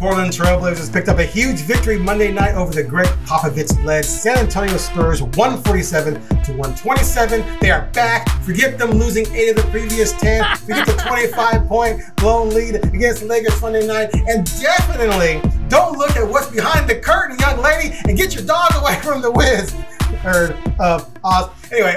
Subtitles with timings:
[0.00, 4.78] Portland Trailblazers picked up a huge victory Monday night over the Gregg Popovich-led San Antonio
[4.78, 7.44] Spurs, 147 to 127.
[7.60, 8.26] They are back.
[8.42, 10.56] Forget them losing eight of the previous 10.
[10.56, 10.92] Forget the
[11.34, 14.08] 25-point blown lead against the Lakers Sunday night.
[14.26, 18.70] And definitely don't look at what's behind the curtain, young lady, and get your dog
[18.76, 19.74] away from the Wiz
[20.20, 21.48] heard of Oz.
[21.72, 21.96] Anyway,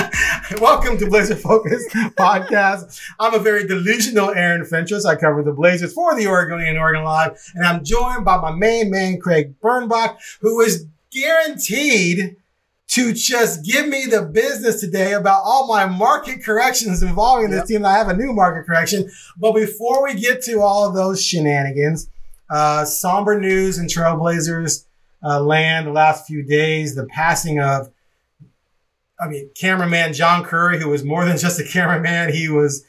[0.60, 3.00] welcome to Blazer Focus podcast.
[3.18, 5.06] I'm a very delusional Aaron Fentress.
[5.06, 8.90] I cover the Blazers for the Oregonian Oregon Live, and I'm joined by my main
[8.90, 12.36] man, Craig Birnbach, who is guaranteed
[12.88, 17.66] to just give me the business today about all my market corrections involving this yep.
[17.68, 17.86] team.
[17.86, 19.10] I have a new market correction.
[19.38, 22.10] But before we get to all of those shenanigans,
[22.50, 24.84] uh, somber news and Trailblazers
[25.22, 26.94] uh, land the last few days.
[26.94, 27.90] The passing of,
[29.20, 32.32] I mean, cameraman John Curry, who was more than just a cameraman.
[32.32, 32.84] He was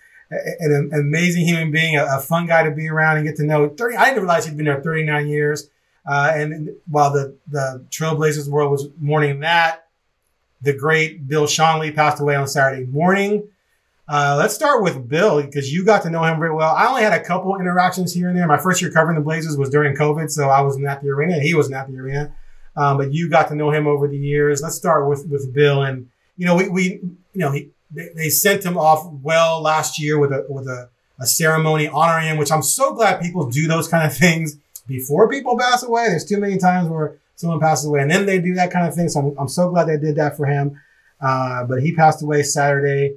[0.60, 3.70] an, amazing human being, a, a, fun guy to be around and get to know.
[3.70, 5.70] 30, I didn't realize he'd been there 39 years.
[6.06, 9.88] Uh, and while the, the Trailblazers world was mourning that,
[10.62, 13.48] the great Bill Schonely passed away on Saturday morning.
[14.14, 16.70] Uh, let's start with Bill because you got to know him very well.
[16.76, 18.46] I only had a couple interactions here and there.
[18.46, 21.34] My first year covering the Blazers was during COVID, so I wasn't at the arena.
[21.34, 22.32] And he wasn't at the arena,
[22.78, 24.62] um, but you got to know him over the years.
[24.62, 28.30] Let's start with with Bill, and you know we, we you know he, they, they
[28.30, 32.52] sent him off well last year with a with a, a ceremony honoring him, which
[32.52, 36.10] I'm so glad people do those kind of things before people pass away.
[36.10, 38.94] There's too many times where someone passes away and then they do that kind of
[38.94, 39.10] thing.
[39.10, 40.80] So I'm, I'm so glad they did that for him.
[41.20, 43.16] Uh, but he passed away Saturday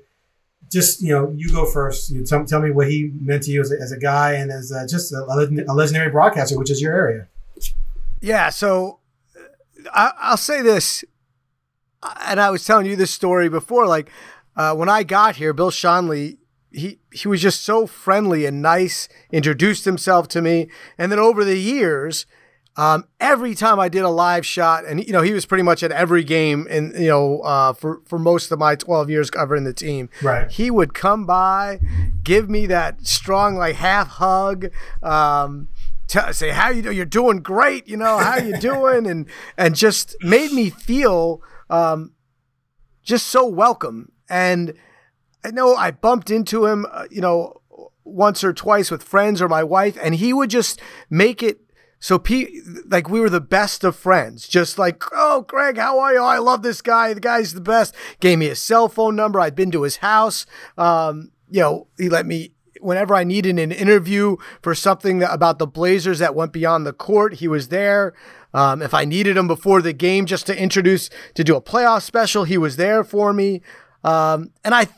[0.70, 2.10] just you know, you go first.
[2.10, 4.50] You tell, tell me what he meant to you as a, as a guy and
[4.50, 7.28] as a, just a, a, legendary broadcaster, which is your area.
[8.20, 8.50] Yeah.
[8.50, 9.00] So
[9.92, 11.04] I, will say this,
[12.20, 13.86] and I was telling you this story before.
[13.86, 14.10] Like
[14.56, 16.38] uh, when I got here, Bill Schonely,
[16.72, 19.08] he he was just so friendly and nice.
[19.30, 20.68] Introduced himself to me,
[20.98, 22.26] and then over the years,
[22.76, 25.82] um, every time I did a live shot, and you know he was pretty much
[25.82, 29.64] at every game, and you know uh, for for most of my twelve years covering
[29.64, 30.50] the team, right?
[30.50, 31.80] He would come by,
[32.22, 34.66] give me that strong like half hug,
[35.02, 35.68] um,
[36.06, 39.74] t- say how you do, you're doing great, you know how you doing, and and
[39.74, 41.40] just made me feel
[41.70, 42.12] um,
[43.02, 44.12] just so welcome.
[44.28, 44.74] And
[45.44, 47.62] I know I bumped into him, uh, you know,
[48.04, 51.60] once or twice with friends or my wife, and he would just make it
[51.98, 54.46] so, P, like, we were the best of friends.
[54.46, 56.20] Just like, oh, Greg, how are you?
[56.20, 57.14] Oh, I love this guy.
[57.14, 57.94] The guy's the best.
[58.20, 59.40] Gave me his cell phone number.
[59.40, 60.46] I'd been to his house.
[60.76, 65.66] Um, you know, he let me, whenever I needed an interview for something about the
[65.66, 68.14] Blazers that went beyond the court, he was there.
[68.52, 72.02] Um, if I needed him before the game just to introduce, to do a playoff
[72.02, 73.62] special, he was there for me.
[74.04, 74.88] Um, and I,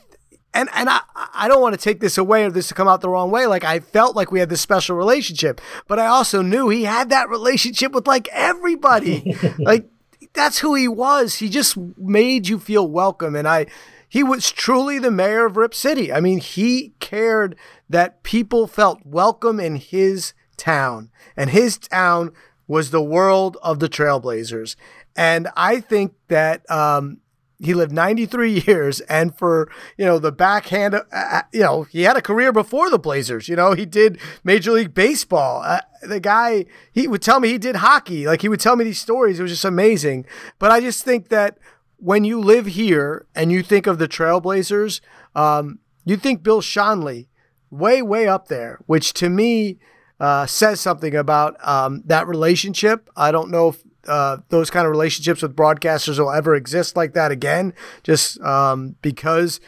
[0.53, 3.01] and and I I don't want to take this away or this to come out
[3.01, 3.45] the wrong way.
[3.45, 7.09] Like I felt like we had this special relationship, but I also knew he had
[7.09, 9.35] that relationship with like everybody.
[9.59, 9.89] like
[10.33, 11.35] that's who he was.
[11.35, 13.67] He just made you feel welcome, and I.
[14.11, 16.11] He was truly the mayor of Rip City.
[16.11, 17.55] I mean, he cared
[17.87, 22.31] that people felt welcome in his town, and his town
[22.67, 24.75] was the world of the Trailblazers.
[25.15, 27.17] And I think that um,
[27.59, 32.03] he lived 93 years and for you know the backhand uh, uh, you know he
[32.03, 33.73] had a career before the blazers you know?
[33.73, 35.61] He did major league baseball.
[35.63, 38.25] Uh, the guy he would tell me he did hockey.
[38.25, 39.39] Like he would tell me these stories.
[39.39, 40.25] It was just amazing.
[40.57, 41.57] But i just think that
[41.97, 45.01] when you live here and you think of the trailblazers
[45.35, 47.27] um, you think bill schonely
[47.69, 49.77] way way up there which to me
[50.19, 53.09] uh, says something about um, that relationship.
[53.15, 57.13] I don't know if uh, those kind of relationships with broadcasters will ever exist like
[57.13, 57.73] that again,
[58.03, 59.59] just um, because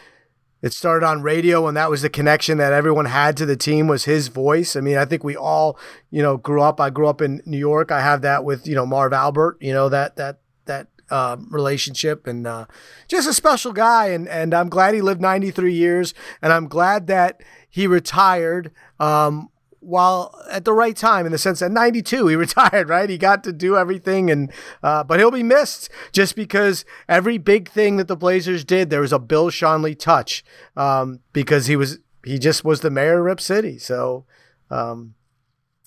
[0.62, 3.88] it started on radio and that was the connection that everyone had to the team
[3.88, 4.76] was his voice.
[4.76, 5.78] I mean, I think we all,
[6.12, 6.80] you know, grew up.
[6.80, 7.92] I grew up in New York.
[7.92, 9.58] I have that with you know Marv Albert.
[9.60, 12.66] You know that that that uh, relationship and uh,
[13.08, 14.08] just a special guy.
[14.08, 18.72] And and I'm glad he lived 93 years, and I'm glad that he retired.
[19.00, 19.50] Um,
[19.82, 23.10] while at the right time in the sense that 92 he retired right?
[23.10, 24.52] He got to do everything and
[24.82, 29.02] uh, but he'll be missed just because every big thing that the blazers did there
[29.02, 30.44] was a bill schonely touch
[30.78, 33.78] um, because he was he just was the mayor of rip city.
[33.80, 34.26] So
[34.70, 35.16] um,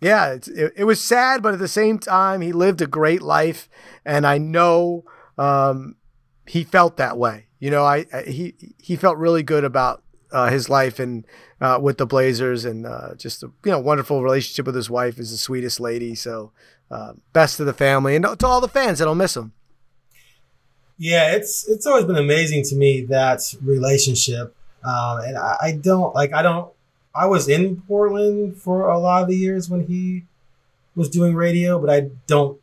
[0.01, 3.69] yeah it, it, was sad but at the same time he lived a great life.
[4.05, 5.05] And i know
[5.39, 5.97] um,
[6.47, 7.47] he felt that way.
[7.61, 10.04] You know I, I he he felt really good about
[10.35, 11.25] uh, his life and
[11.61, 15.19] uh, with the Blazers, and uh, just a you know wonderful relationship with his wife.
[15.19, 16.15] is the sweetest lady.
[16.15, 16.51] So
[16.91, 19.53] uh, best to the family and to all the fans that'll miss him.
[20.99, 24.55] Yeah, it's it's always been amazing to me that relationship,
[24.85, 26.73] um, and I, I don't like I don't.
[27.15, 30.25] I was in Portland for a lot of the years when he
[30.97, 32.61] was doing radio, but I don't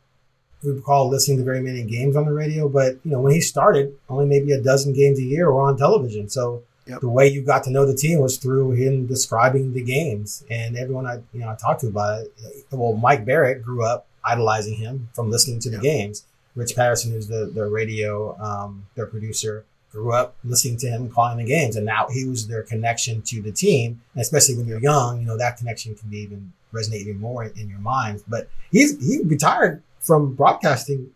[0.62, 2.68] recall listening to very many games on the radio.
[2.68, 5.78] But you know, when he started, only maybe a dozen games a year were on
[5.78, 6.28] television.
[6.28, 7.00] So yep.
[7.00, 10.76] the way you got to know the team was through him describing the games, and
[10.76, 12.64] everyone I you know I talked to about it.
[12.70, 15.82] Well, Mike Barrett grew up idolizing him from listening to the yep.
[15.82, 16.24] games.
[16.54, 21.38] Rich Patterson, who's the the radio um, their producer, grew up listening to him calling
[21.38, 24.00] the games, and now he was their connection to the team.
[24.14, 27.44] And especially when you're young, you know that connection can be even resonate even more
[27.44, 28.22] in your minds.
[28.26, 31.10] But he's he retired from broadcasting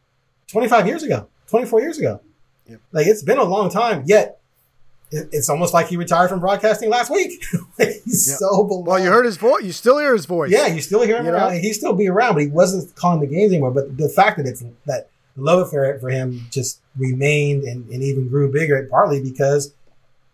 [0.49, 2.21] 25 years ago, 24 years ago.
[2.69, 2.81] Yep.
[2.93, 4.41] Like it's been a long time, yet
[5.11, 7.45] it's almost like he retired from broadcasting last week.
[7.79, 8.39] he's yep.
[8.39, 8.87] so beloved.
[8.87, 9.63] Well, you heard his voice.
[9.63, 10.51] You still hear his voice.
[10.51, 11.55] Yeah, you still hear him you around.
[11.55, 11.61] Know?
[11.61, 13.71] He still be around, but he wasn't calling the games anymore.
[13.71, 18.03] But the fact that it's that the love affair for him just remained and, and
[18.03, 19.73] even grew bigger, partly because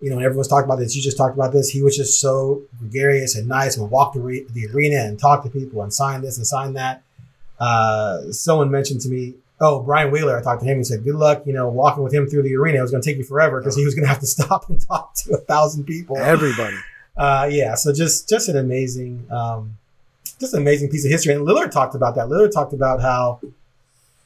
[0.03, 0.97] you know, everyone's talking about this.
[0.97, 1.71] You just talked about this.
[1.71, 5.45] He was just so gregarious and nice and walked the, re- the arena and talked
[5.45, 7.05] to people and signed this and signed that.
[7.61, 10.79] Uh, someone mentioned to me, oh, Brian Wheeler, I talked to him.
[10.79, 12.79] He said, good luck, you know, walking with him through the arena.
[12.79, 14.69] It was going to take you forever because he was going to have to stop
[14.69, 16.19] and talk to a thousand people.
[16.19, 16.77] Everybody.
[17.15, 17.75] Uh, yeah.
[17.75, 19.77] So just, just an amazing, um,
[20.41, 21.35] just an amazing piece of history.
[21.35, 22.29] And Lillard talked about that.
[22.29, 23.39] Lillard talked about how,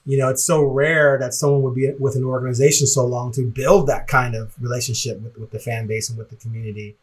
[0.05, 3.43] you know, it's so rare that someone would be with an organization so long to
[3.43, 6.95] build that kind of relationship with, with the fan base and with the community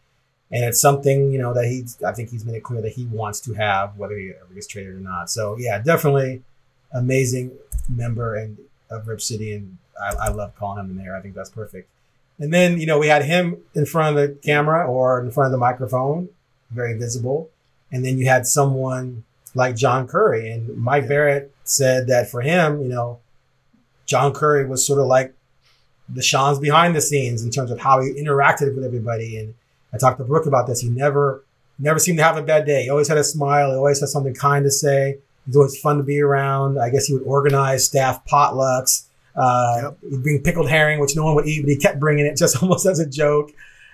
[0.53, 3.05] and it's something you know that he, I think he's made it clear that he
[3.07, 5.29] wants to have whether he ever gets traded or not.
[5.29, 6.43] So yeah, definitely
[6.93, 7.51] amazing
[7.89, 8.57] member and
[8.89, 11.15] of Rip City, and I, I love calling him in there.
[11.15, 11.89] I think that's perfect.
[12.39, 15.47] And then you know we had him in front of the camera or in front
[15.47, 16.29] of the microphone,
[16.71, 17.49] very visible,
[17.91, 19.23] and then you had someone
[19.55, 23.19] like John Curry, and Mike Barrett said that for him, you know,
[24.05, 25.33] John Curry was sort of like
[26.09, 29.53] the Schonz behind the scenes in terms of how he interacted with everybody and
[29.93, 30.81] I talked to Brooke about this.
[30.81, 31.43] He never,
[31.77, 32.83] never seemed to have a bad day.
[32.83, 33.69] He always had a smile.
[33.69, 35.19] He always had something kind to say.
[35.45, 36.79] He's always fun to be around.
[36.79, 39.05] I guess he would organize staff potlucks.
[39.35, 39.97] Uh, yep.
[40.09, 42.61] He'd bring pickled herring, which no one would eat, but he kept bringing it just
[42.61, 43.51] almost as a joke.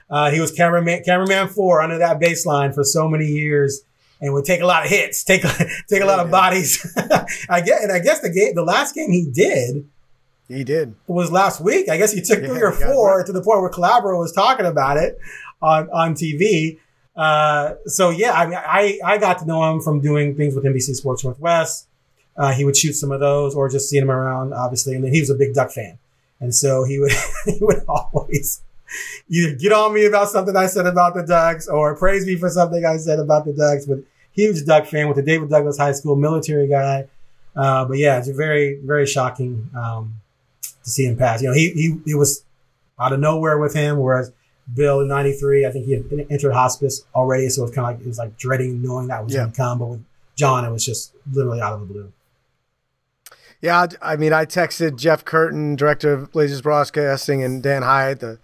[0.10, 3.82] Uh, he was cameraman, cameraman four under that baseline for so many years
[4.22, 5.44] and would take a lot of hits, take,
[5.90, 6.86] take a lot of bodies.
[7.50, 9.88] I get, and I guess the game, the last game he did,
[10.48, 11.90] he did was last week.
[11.90, 14.66] I guess he took yeah, three or four to the point where Calabro was talking
[14.66, 15.20] about it
[15.62, 16.80] on on TV.
[17.16, 20.96] Uh, so yeah, I I I got to know him from doing things with NBC
[20.96, 21.88] Sports Northwest.
[22.38, 24.96] Uh, he would shoot some of those, or just seeing him around, obviously.
[24.96, 25.98] And then he was a big Duck fan,
[26.40, 27.12] and so he would
[27.46, 28.62] he would always
[29.30, 32.50] either get on me about something I said about the Ducks, or praise me for
[32.50, 33.86] something I said about the Ducks.
[33.86, 34.00] But
[34.32, 37.08] huge Duck fan with the David Douglas High School military guy.
[37.56, 40.22] Uh, but yeah, it's very very shocking um,
[40.62, 41.42] to see him pass.
[41.42, 42.44] You know, he he it was
[43.00, 44.32] out of nowhere with him, whereas
[44.74, 47.96] Bill in '93, I think he had entered hospice already, so it was kind of
[47.96, 49.42] like it was like dreading knowing that was yeah.
[49.42, 49.80] going to come.
[49.80, 50.06] But with
[50.36, 52.14] John, it was just literally out of the blue.
[53.62, 58.40] Yeah, I mean, I texted Jeff Curtin, director of Blazers Broadcasting, and Dan Hyatt, the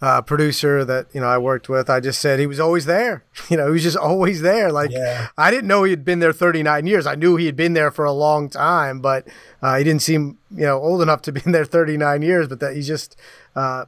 [0.00, 1.90] uh, producer that you know I worked with.
[1.90, 3.24] I just said he was always there.
[3.48, 4.70] You know, he was just always there.
[4.70, 5.28] Like yeah.
[5.38, 7.06] I didn't know he had been there 39 years.
[7.06, 9.26] I knew he had been there for a long time, but
[9.62, 12.46] uh, he didn't seem you know old enough to be in there 39 years.
[12.48, 13.16] But that he just
[13.56, 13.86] uh,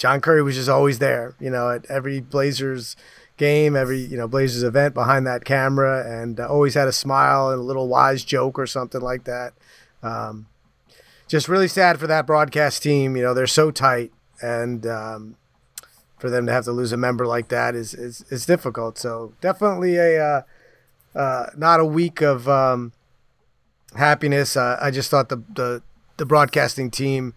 [0.00, 2.96] John Curry was just always there, you know, at every Blazers
[3.36, 7.50] game, every you know Blazers event behind that camera, and uh, always had a smile
[7.50, 9.52] and a little wise joke or something like that.
[10.02, 10.46] Um,
[11.28, 13.14] just really sad for that broadcast team.
[13.14, 14.10] You know, they're so tight,
[14.40, 15.36] and um,
[16.18, 18.96] for them to have to lose a member like that is is, is difficult.
[18.96, 20.42] So definitely a uh,
[21.14, 22.94] uh, not a week of um,
[23.94, 24.56] happiness.
[24.56, 25.82] Uh, I just thought the the
[26.16, 27.34] the broadcasting team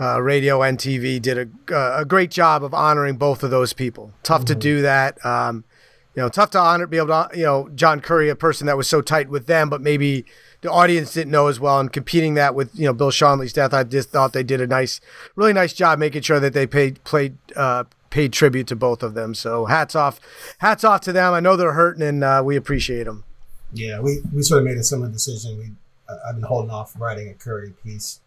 [0.00, 3.72] uh, radio and TV did a, uh, a great job of honoring both of those
[3.72, 4.12] people.
[4.22, 4.46] Tough mm-hmm.
[4.46, 5.24] to do that.
[5.24, 5.64] Um,
[6.16, 8.76] you know, tough to honor, be able to, you know, John Curry, a person that
[8.76, 10.24] was so tight with them, but maybe
[10.60, 11.78] the audience didn't know as well.
[11.78, 14.66] And competing that with, you know, Bill Schonely's death, I just thought they did a
[14.66, 15.00] nice,
[15.36, 19.14] really nice job making sure that they paid, played, uh, paid tribute to both of
[19.14, 19.34] them.
[19.34, 20.18] So hats off,
[20.58, 21.32] hats off to them.
[21.32, 23.22] I know they're hurting and uh, we appreciate them.
[23.72, 25.58] Yeah, we, we sort of made a similar decision.
[25.58, 25.70] We,
[26.28, 28.18] I've been holding off writing a Curry piece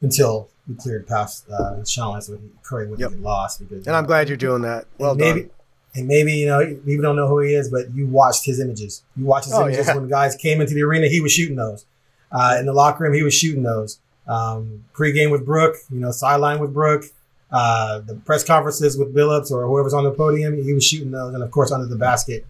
[0.00, 3.10] until we cleared past uh, Sean, so wouldn't yep.
[3.10, 3.60] get lost.
[3.60, 4.86] Because, and I'm glad you're doing that.
[4.98, 5.50] Well maybe, done.
[5.94, 9.02] And maybe you know you don't know who he is, but you watched his images.
[9.16, 9.94] You watched his oh, images yeah.
[9.94, 11.08] when guys came into the arena.
[11.08, 11.86] He was shooting those.
[12.30, 13.98] Uh, in the locker room, he was shooting those.
[14.26, 17.04] Um, pre-game with Brooke, you know, sideline with Brooke,
[17.52, 21.32] uh, the press conferences with Billups or whoever's on the podium, he was shooting those,
[21.32, 22.44] and of course under the basket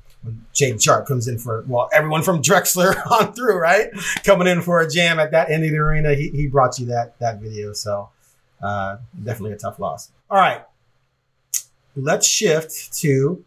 [0.55, 3.89] Shaedon Sharpe comes in for well, everyone from Drexler on through, right?
[4.25, 6.87] Coming in for a jam at that end of the arena, he, he brought you
[6.87, 7.73] that that video.
[7.73, 8.11] So
[8.63, 10.11] uh, definitely a tough loss.
[10.31, 10.63] All right,
[11.95, 13.45] let's shift to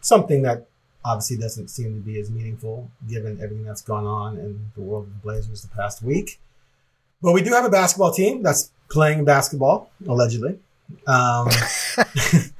[0.00, 0.66] something that
[1.04, 5.06] obviously doesn't seem to be as meaningful given everything that's gone on in the world
[5.06, 6.38] of the Blazers the past week.
[7.22, 10.58] But we do have a basketball team that's playing basketball, allegedly.
[11.06, 11.48] Um,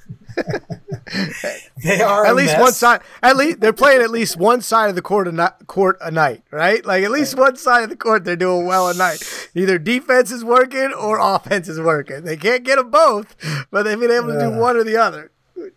[1.88, 2.60] they are at a least mess.
[2.60, 3.00] one side.
[3.22, 6.10] At least they're playing at least one side of the court a ni- court a
[6.10, 6.84] night, right?
[6.84, 9.50] Like at least one side of the court they're doing well a night.
[9.54, 12.24] Either defense is working or offense is working.
[12.24, 13.36] They can't get them both,
[13.70, 15.30] but they've been able to do one or the other,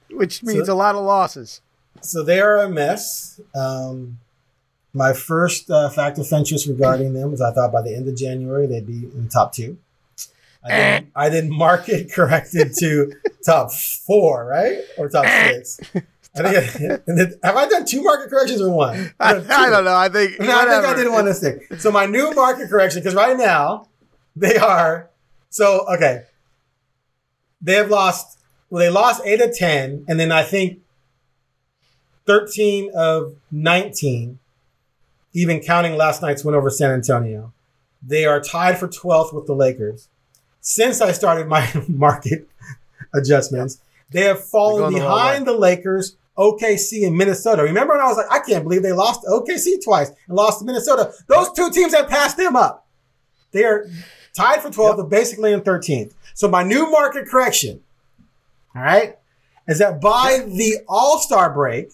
[0.10, 1.62] which means a lot of losses.
[2.01, 3.39] So they are a mess.
[3.56, 4.20] Um,
[4.94, 8.15] my first uh, fact of interest regarding them was I thought by the end of
[8.15, 9.77] January they'd be in the top two.
[10.63, 11.10] I didn't, eh.
[11.15, 13.13] I didn't mark it corrected to
[13.46, 14.80] top four, right?
[14.98, 15.63] Or top eh.
[15.63, 15.80] six.
[16.36, 17.01] I think.
[17.08, 19.13] and then, have I done two market corrections or one?
[19.20, 19.96] I, I've I don't know.
[19.96, 21.60] I think No, I think I did one this thing.
[21.77, 23.88] So my new market correction, because right now
[24.36, 25.10] they are
[25.50, 26.24] so okay.
[27.62, 28.39] They have lost.
[28.70, 30.80] Well, they lost eight of ten, and then I think
[32.25, 34.39] thirteen of nineteen,
[35.34, 37.51] even counting last night's win over San Antonio.
[38.01, 40.08] They are tied for twelfth with the Lakers.
[40.62, 42.48] Since I started my market
[43.13, 47.63] adjustments, they have fallen going the behind the Lakers, OKC, and Minnesota.
[47.63, 50.60] Remember when I was like, I can't believe they lost to OKC twice and lost
[50.60, 51.13] to Minnesota.
[51.27, 52.88] Those two teams have passed them up.
[53.51, 53.88] They are
[54.34, 56.13] tied for 12th, but basically in 13th.
[56.34, 57.82] So my new market correction,
[58.75, 59.18] all right,
[59.68, 61.91] is that by the All Star break,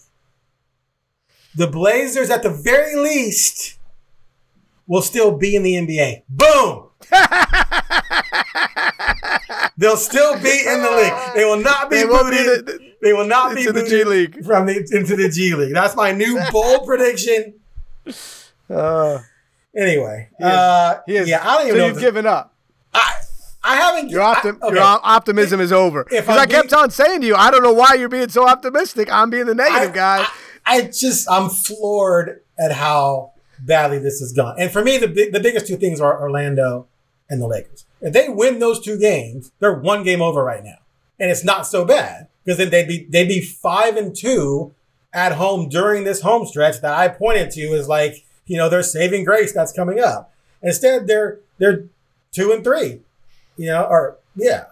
[1.54, 3.78] the Blazers at the very least
[4.86, 6.22] will still be in the NBA.
[6.28, 6.84] Boom!
[9.76, 11.34] They'll still be in the league.
[11.36, 12.66] They will not be They won't be booted.
[12.66, 14.44] the- they will not be into the G League.
[14.44, 15.72] from the into the G League.
[15.72, 17.54] That's my new bold prediction.
[18.68, 19.18] Uh,
[19.76, 21.86] Anyway, He is- uh, he is, yeah, I don't even so know.
[21.88, 22.54] you've if- given up.
[22.92, 23.12] I,
[23.62, 24.08] I haven't.
[24.08, 24.74] Your, I- okay.
[24.74, 26.04] your op- optimism is over.
[26.04, 29.08] Because I'm kept on saying to you, I don't know why you're being so optimistic.
[29.12, 30.26] I'm being the negative I- guy.
[30.66, 34.56] I, I just I'm floored at how badly this has gone.
[34.58, 36.86] And for me, the the biggest two things are Orlando
[37.30, 37.84] and the Lakers.
[38.00, 40.78] If they win those two games, they're one game over right now,
[41.18, 44.74] and it's not so bad because then they'd be they'd be five and two
[45.12, 48.82] at home during this home stretch that I pointed to as like you know their
[48.82, 50.32] saving grace that's coming up.
[50.62, 51.84] Instead, they're they're
[52.32, 53.00] two and three,
[53.56, 54.66] you know, or yeah,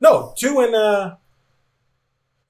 [0.00, 1.16] no, two and uh,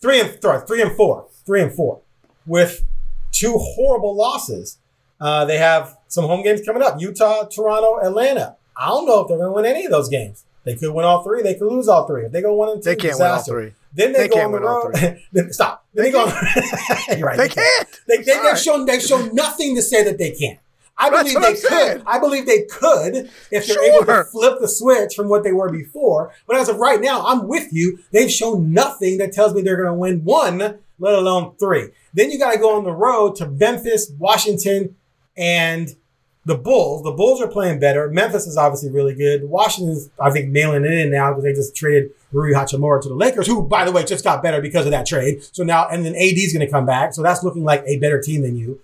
[0.01, 2.01] three and three and four, three and four,
[2.47, 2.85] with
[3.31, 4.79] two horrible losses.
[5.21, 8.57] Uh, they have some home games coming up: Utah, Toronto, Atlanta.
[8.77, 10.45] I don't know if they're going to win any of those games.
[10.65, 11.43] They could win all three.
[11.43, 12.25] They could lose all three.
[12.27, 13.73] If they go one and two, They can't win all three.
[13.95, 15.19] Then they, They go can't on the win all road.
[15.33, 15.85] then, stop.
[15.93, 16.25] Then they, go.
[17.17, 17.37] You're right.
[17.37, 17.89] They can't.
[18.07, 18.49] They, they, Sorry.
[18.49, 20.59] they've shown they've shown nothing to say that they can't.
[20.97, 21.59] I believe they I'm could.
[21.59, 22.03] saying.
[22.07, 25.71] I believe they could if they're able to flip the switch from what they were
[25.71, 26.33] before.
[26.47, 27.99] But as of right now, I'm with you.
[28.13, 30.59] They've shown nothing that tells me they're going to win one,
[30.99, 31.89] let alone three.
[32.15, 34.95] Then you got to go on the road to Memphis, Washington,
[35.37, 35.97] and
[36.45, 37.03] the Bulls.
[37.03, 38.09] The Bulls are playing better.
[38.09, 39.45] Memphis is obviously really good.
[39.45, 43.15] Washington's, I think, nailing it in now because they just traded Rui Hachimura to the
[43.15, 45.45] Lakers, who, by the way, just got better because of that trade.
[45.53, 47.15] So now, and then AD's going to come back.
[47.15, 48.81] So that's looking like a better team than you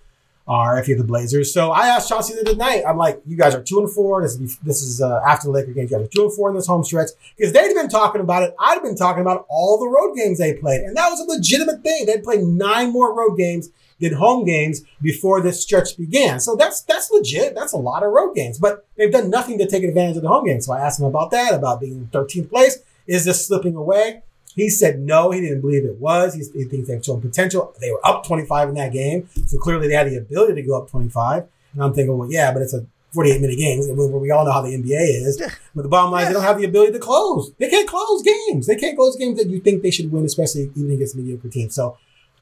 [0.47, 1.53] are if you're the Blazers.
[1.53, 4.21] So I asked Chauncey the other night, I'm like, you guys are two and four.
[4.21, 5.91] This is this is uh, after the Laker games.
[5.91, 8.43] You guys are two and four in this home stretch because they'd been talking about
[8.43, 8.55] it.
[8.59, 11.83] I'd been talking about all the road games they played, and that was a legitimate
[11.83, 12.07] thing.
[12.07, 16.39] They'd played nine more road games than home games before this stretch began.
[16.39, 17.55] So that's that's legit.
[17.55, 20.29] That's a lot of road games, but they've done nothing to take advantage of the
[20.29, 20.65] home games.
[20.65, 22.79] So I asked him about that, about being in 13th place.
[23.07, 24.23] Is this slipping away?
[24.55, 26.33] He said no, he didn't believe it was.
[26.33, 27.73] He, he thinks they've shown potential.
[27.79, 30.81] They were up 25 in that game, so clearly they had the ability to go
[30.81, 31.47] up 25.
[31.73, 34.61] And I'm thinking, well, yeah, but it's a 48 minute games, we all know how
[34.61, 35.41] the NBA is.
[35.75, 37.51] But the bottom line is they don't have the ability to close.
[37.57, 38.67] They can't close games.
[38.67, 41.73] They can't close games that you think they should win, especially even against mediocre teams.
[41.73, 41.97] So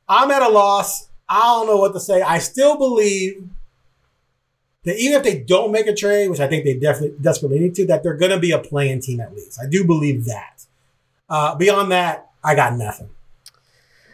[0.09, 1.07] I'm at a loss.
[1.29, 2.21] I don't know what to say.
[2.21, 3.47] I still believe
[4.83, 7.75] that even if they don't make a trade, which I think they definitely desperately need
[7.75, 9.59] to, that they're going to be a playing team at least.
[9.61, 10.65] I do believe that.
[11.29, 13.09] Uh, beyond that, I got nothing.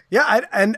[0.09, 0.77] Yeah, I, and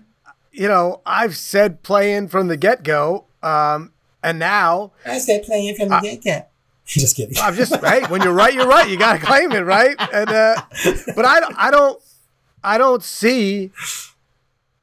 [0.51, 3.91] you know, I've said playing from the get go, um,
[4.23, 6.45] and now I said playing from the get go.
[6.85, 7.35] Just kidding.
[7.41, 8.87] I'm just hey, when you're right, you're right.
[8.87, 9.95] You gotta claim it, right?
[10.13, 10.61] And uh,
[11.15, 11.99] but I, I don't,
[12.63, 13.71] I don't see,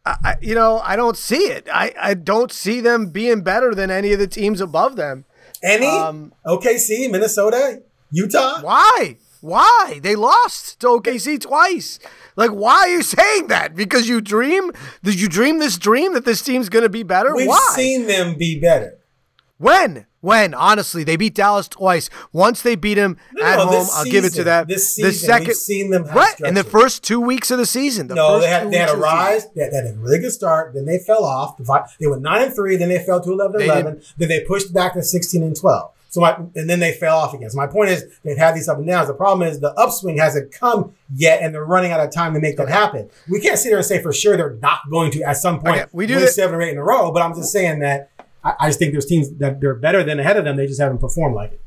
[0.05, 1.69] I, you know, I don't see it.
[1.73, 5.25] I, I don't see them being better than any of the teams above them.
[5.63, 5.87] Any?
[5.87, 8.61] Um, OKC, Minnesota, Utah?
[8.63, 9.19] Why?
[9.41, 10.01] Why?
[10.03, 11.99] They lost to OKC twice.
[12.37, 13.75] Like, why are you saying that?
[13.75, 14.73] Because you dream?
[15.03, 17.35] Did you dream this dream that this team's going to be better?
[17.35, 17.73] We've why?
[17.75, 18.99] seen them be better.
[19.59, 20.07] when?
[20.23, 22.09] When honestly, they beat Dallas twice.
[22.33, 24.45] Once they beat him No, at no, home, I'll give it to season.
[24.45, 24.67] them.
[24.69, 27.67] This the season, second, we've seen them right in the first two weeks of the
[27.67, 28.07] season.
[28.07, 29.49] The no, they had they had a the rise.
[29.55, 30.75] They had, they had a really good start.
[30.75, 31.59] Then they fell off.
[31.99, 32.77] They went nine and three.
[32.77, 34.01] Then they fell to 11 They 11.
[34.17, 35.91] Then they pushed back to sixteen and twelve.
[36.09, 37.49] So my, and then they fell off again.
[37.49, 39.09] So my point is they've had these up and downs.
[39.09, 42.39] The problem is the upswing hasn't come yet, and they're running out of time to
[42.41, 43.09] make that happen.
[43.31, 45.77] We can't sit there and say for sure they're not going to at some point
[45.81, 47.11] Okay, we do win this- seven or eight in a row.
[47.13, 48.11] But I'm just saying that
[48.45, 50.57] I, I just think there's teams that they're better than ahead of them.
[50.57, 51.61] They just haven't performed like it.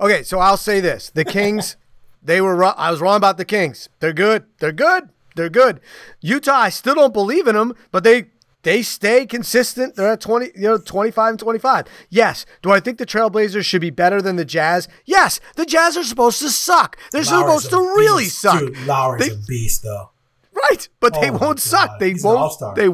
[0.00, 1.76] Okay, so I'll say this: the Kings,
[2.22, 2.54] they were.
[2.56, 2.74] Wrong.
[2.76, 3.88] I was wrong about the Kings.
[4.00, 4.44] They're good.
[4.58, 5.08] They're good.
[5.36, 5.80] They're good.
[6.20, 8.26] Utah, I still don't believe in them, but they
[8.64, 9.94] they stay consistent.
[9.94, 11.86] They're at twenty, you know, twenty five and twenty five.
[12.10, 12.44] Yes.
[12.62, 14.88] Do I think the Trailblazers should be better than the Jazz?
[15.04, 15.38] Yes.
[15.54, 16.96] The Jazz are supposed to suck.
[17.12, 18.40] They're Lauri's supposed to really beast.
[18.40, 18.58] suck.
[18.58, 20.10] Dude, Lauri's They- a beast, though.
[20.52, 22.00] Right, but they Oh my won't suck.
[22.00, 22.52] They He's won't.
[22.74, 22.88] They,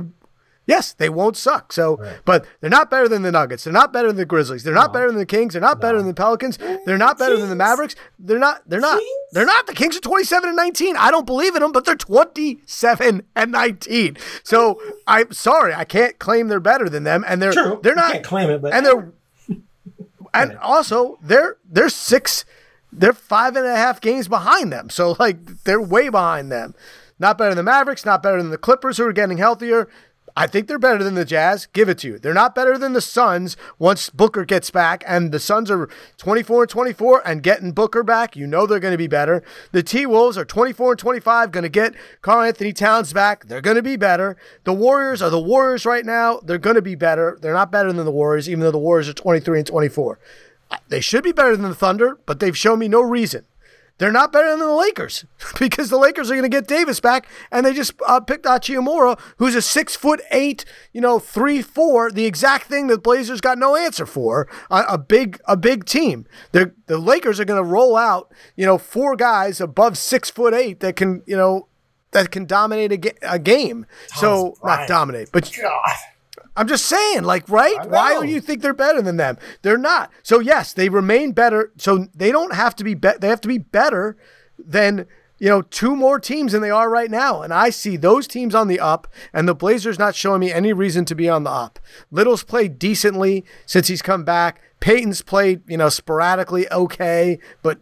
[0.66, 1.72] yes, they won't suck.
[1.72, 2.16] So, Right.
[2.24, 3.64] but they're not better than the Nuggets.
[3.64, 4.62] They're not better than the Grizzlies.
[4.64, 5.52] They're not better than the Kings.
[5.54, 6.58] They're not better than the Pelicans.
[6.86, 7.94] They're not better than the Mavericks.
[8.18, 8.62] They're not.
[8.66, 8.98] They're not.
[8.98, 9.10] Kings?
[9.32, 9.66] They're not.
[9.66, 10.96] The Kings are twenty-seven and nineteen.
[10.96, 14.16] I don't believe in them, but they're twenty-seven and nineteen.
[14.42, 17.80] So I'm sorry, I can't claim they're better than them, and they're True.
[17.82, 18.12] they're You not.
[18.12, 19.12] can't claim it, but and they're
[20.34, 22.44] and also they're they're six
[22.92, 26.74] they're five and a half games behind them so like they're way behind them
[27.18, 29.88] not better than the mavericks not better than the clippers who are getting healthier
[30.36, 31.66] i think they're better than the jazz.
[31.66, 32.18] Give it to you.
[32.18, 35.88] They're not better than the suns once booker gets back and the suns are
[36.18, 39.42] 24 and 24 and getting booker back you know they're going to be better.
[39.72, 43.46] The t-wolves are 24 and 25 going to get karl anthony towns back.
[43.46, 44.36] They're going to be better.
[44.64, 46.40] The warriors are the warriors right now.
[46.44, 47.38] They're going to be better.
[47.40, 50.18] They're not better than the warriors even though the warriors are 23 and 24
[50.88, 53.44] they should be better than the Thunder, but they've shown me no reason.
[53.98, 55.24] They're not better than the Lakers
[55.58, 59.18] because the Lakers are going to get Davis back, and they just uh, picked Hachimura,
[59.36, 63.56] who's a six foot eight, you know, three four, the exact thing that Blazers got
[63.58, 64.48] no answer for.
[64.70, 66.26] A, a big, a big team.
[66.52, 70.54] They're, the Lakers are going to roll out, you know, four guys above six foot
[70.54, 71.68] eight that can, you know,
[72.10, 73.86] that can dominate a, ga- a game.
[74.14, 75.96] so not dominate, but God.
[76.56, 77.88] I'm just saying, like, right?
[77.88, 79.38] Why do you think they're better than them?
[79.62, 80.10] They're not.
[80.22, 81.72] So yes, they remain better.
[81.78, 82.94] So they don't have to be.
[82.94, 84.16] be- they have to be better
[84.58, 85.06] than
[85.38, 87.42] you know two more teams than they are right now.
[87.42, 90.72] And I see those teams on the up, and the Blazers not showing me any
[90.72, 91.80] reason to be on the up.
[92.10, 94.60] Little's played decently since he's come back.
[94.80, 97.80] Payton's played, you know, sporadically okay, but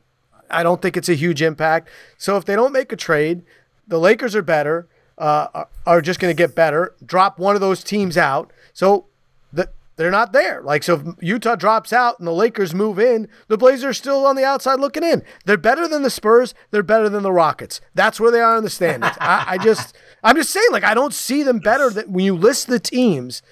[0.51, 1.89] I don't think it's a huge impact.
[2.17, 3.43] So if they don't make a trade,
[3.87, 4.89] the Lakers are better,
[5.23, 6.95] uh, are- just going to get better.
[7.05, 9.07] Drop one of those teams out, so
[9.53, 10.61] the, they're not there.
[10.63, 14.27] Like so, if Utah drops out and the Lakers move in, the Blazers are still
[14.27, 15.23] on the outside looking in.
[15.45, 16.55] They're better than the Spurs.
[16.71, 17.81] They're better than the Rockets.
[17.95, 19.17] That's where they are in the standings.
[19.21, 22.35] I, I just, I'm just saying, like I don't see them better than when you
[22.35, 23.43] list the teams.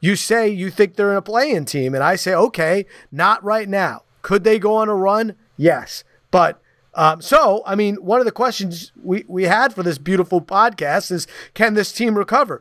[0.00, 3.68] You say you think they're in a play-in team, and I say, okay, not right
[3.68, 4.02] now.
[4.22, 5.34] Could they go on a run?
[5.56, 6.60] Yes, but
[6.98, 11.12] um, so I mean, one of the questions we we had for this beautiful podcast
[11.12, 12.60] is, can this team recover?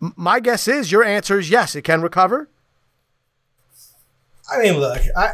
[0.00, 2.48] M- my guess is your answer is yes, it can recover.
[4.48, 5.32] I mean, look, I,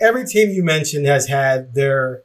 [0.00, 2.22] every team you mentioned has had their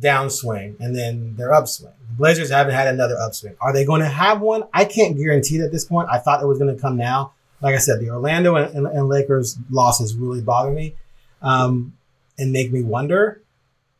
[0.00, 1.92] downswing and then their upswing.
[2.08, 3.54] The Blazers haven't had another upswing.
[3.60, 4.64] Are they going to have one?
[4.74, 6.08] I can't guarantee that at this point.
[6.10, 7.32] I thought it was going to come now.
[7.60, 10.96] Like I said, the Orlando and, and, and Lakers losses really bother me
[11.42, 11.94] um,
[12.38, 13.40] and make me wonder.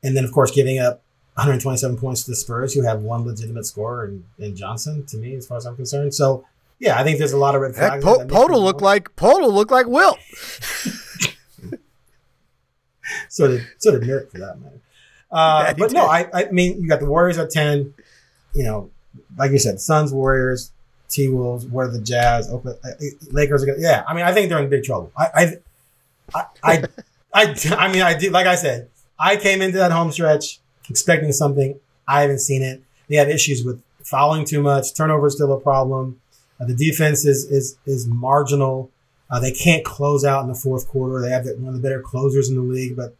[0.03, 1.03] And then, of course, giving up
[1.35, 5.35] 127 points to the Spurs, who have one legitimate scorer in, in Johnson, to me,
[5.35, 6.15] as far as I'm concerned.
[6.15, 6.45] So,
[6.79, 8.05] yeah, I think there's a lot of red flags.
[8.05, 10.19] po- that make me Poeltl looked like Poeltl looked like Wilt.
[13.29, 14.81] so did so did Nurk for that matter.
[15.31, 16.05] Uh, but no.
[16.07, 17.95] I, I mean you got the Warriors at ten.
[18.55, 18.91] You know,
[19.37, 20.73] like you said, Suns, Warriors,
[21.09, 22.91] T Wolves, where the Jazz, Oakland, uh,
[23.31, 23.79] Lakers are gonna.
[23.81, 25.13] Yeah, I mean I think they're in big trouble.
[25.17, 25.53] I I
[26.35, 26.85] I I,
[27.33, 31.33] I, I mean I did like I said, I came into that home stretch expecting
[31.33, 31.79] something.
[32.07, 32.83] I haven't seen it.
[33.09, 34.95] They have issues with fouling too much.
[34.95, 36.21] Turnover is still a problem.
[36.61, 38.91] Uh, the defense is is is marginal.
[39.29, 41.21] Uh, they can't close out in the fourth quarter.
[41.21, 43.15] They have one of the better closers in the league, but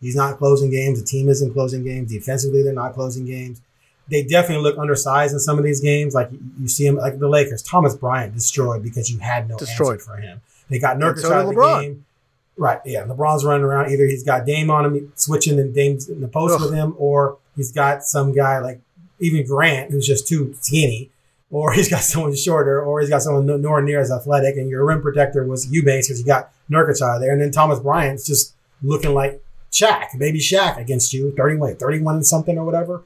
[0.00, 1.00] he's not closing games.
[1.00, 2.10] The team isn't closing games.
[2.10, 3.60] Defensively, they're not closing games.
[4.10, 6.14] They definitely look undersized in some of these games.
[6.14, 7.62] Like you, see him, like the Lakers.
[7.62, 9.94] Thomas Bryant destroyed because you had no Destroyed.
[9.94, 10.40] answer for him.
[10.68, 11.80] They got Nurkic so out of the LeBron.
[11.82, 12.04] game.
[12.56, 13.04] Right, yeah.
[13.04, 13.90] LeBron's running around.
[13.90, 16.62] Either he's got Dame on him, switching and Dame's in the post Ugh.
[16.62, 18.80] with him, or he's got some guy like
[19.18, 21.10] even Grant who's just too skinny,
[21.50, 24.56] or he's got someone shorter, or he's got someone no- nowhere near as athletic.
[24.56, 27.50] And your rim protector was Eubanks because you got Nurkic out of there, and then
[27.50, 32.56] Thomas Bryant's just looking like Shaq, baby Shaq against you, thirty what, thirty-one and something
[32.56, 33.02] or whatever.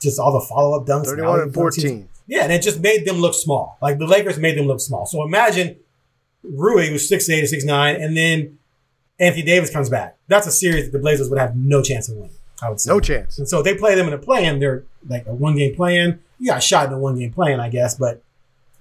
[0.00, 2.08] Just all the follow-up dunks, Thirty-one and fourteen.
[2.26, 3.78] Yeah, and it just made them look small.
[3.80, 5.06] Like the Lakers made them look small.
[5.06, 5.76] So imagine
[6.42, 8.58] Rui was 6'8 or 6'9, and then
[9.18, 12.16] Anthony Davis comes back, that's a series that the Blazers would have no chance of
[12.16, 12.36] winning.
[12.62, 13.38] I would say No chance.
[13.38, 16.18] And so if they play them in a play-in, they're like a one game play-in.
[16.38, 18.22] You got shot in a one game play-in, I guess, but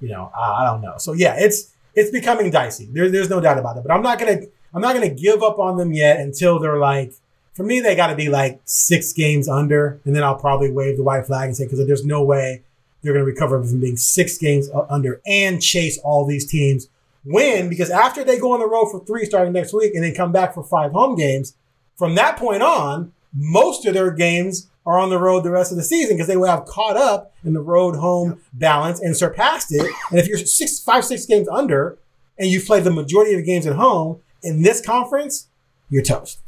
[0.02, 0.96] you know, I, I don't know.
[0.98, 2.88] So yeah, it's it's becoming dicey.
[2.92, 3.84] There, there's no doubt about it.
[3.84, 4.42] But I'm not gonna
[4.74, 7.14] I'm not gonna give up on them yet until they're like
[7.54, 10.98] for me they got to be like six games under, and then I'll probably wave
[10.98, 12.64] the white flag and say because there's no way
[13.02, 16.88] they're gonna recover from being six games under and chase all these teams.
[17.26, 20.14] Win because after they go on the road for three starting next week and then
[20.14, 21.56] come back for five home games,
[21.98, 25.78] from that point on, most of their games are on the road the rest of
[25.78, 29.74] the season because they will have caught up in the road home balance and surpassed
[29.74, 29.92] it.
[30.12, 31.98] And if you're six, five, six games under
[32.38, 35.48] and you've played the majority of the games at home in this conference,
[35.90, 36.40] you're toast.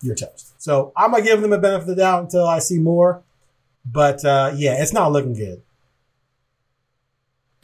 [0.00, 0.60] You're toast.
[0.62, 3.22] So I'm gonna give them a benefit of the doubt until I see more.
[3.84, 5.62] But uh, yeah, it's not looking good.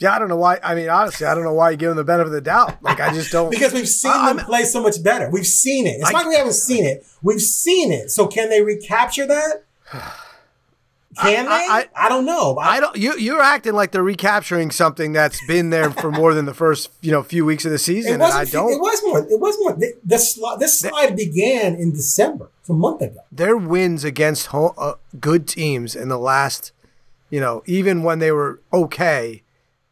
[0.03, 0.59] Yeah, I don't know why.
[0.61, 2.83] I mean, honestly, I don't know why you give them the benefit of the doubt.
[2.83, 3.49] Like, I just don't.
[3.57, 5.29] Because we've seen I- them play so much better.
[5.29, 5.95] We've seen it.
[6.01, 7.05] It's I- not like we haven't seen it.
[7.21, 8.11] We've seen it.
[8.11, 9.63] So can they recapture that?
[11.21, 11.67] Can I- they?
[11.69, 12.57] I- I, don't know.
[12.59, 12.95] I don't.
[12.97, 16.89] You you're acting like they're recapturing something that's been there for more than the first
[17.01, 18.23] you know few weeks of the season, it and.
[18.23, 18.79] I It don't.
[18.79, 19.19] was more.
[19.19, 19.73] It was more.
[19.73, 22.49] The, the sli- this slide began in December.
[22.61, 23.19] It's a month ago.
[23.31, 26.71] Their wins against ho- uh, good teams in the last,
[27.29, 29.42] you know, even when they were okay,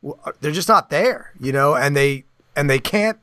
[0.05, 1.33] Uh, they're just not there.
[1.39, 3.19] You know, and they and they can't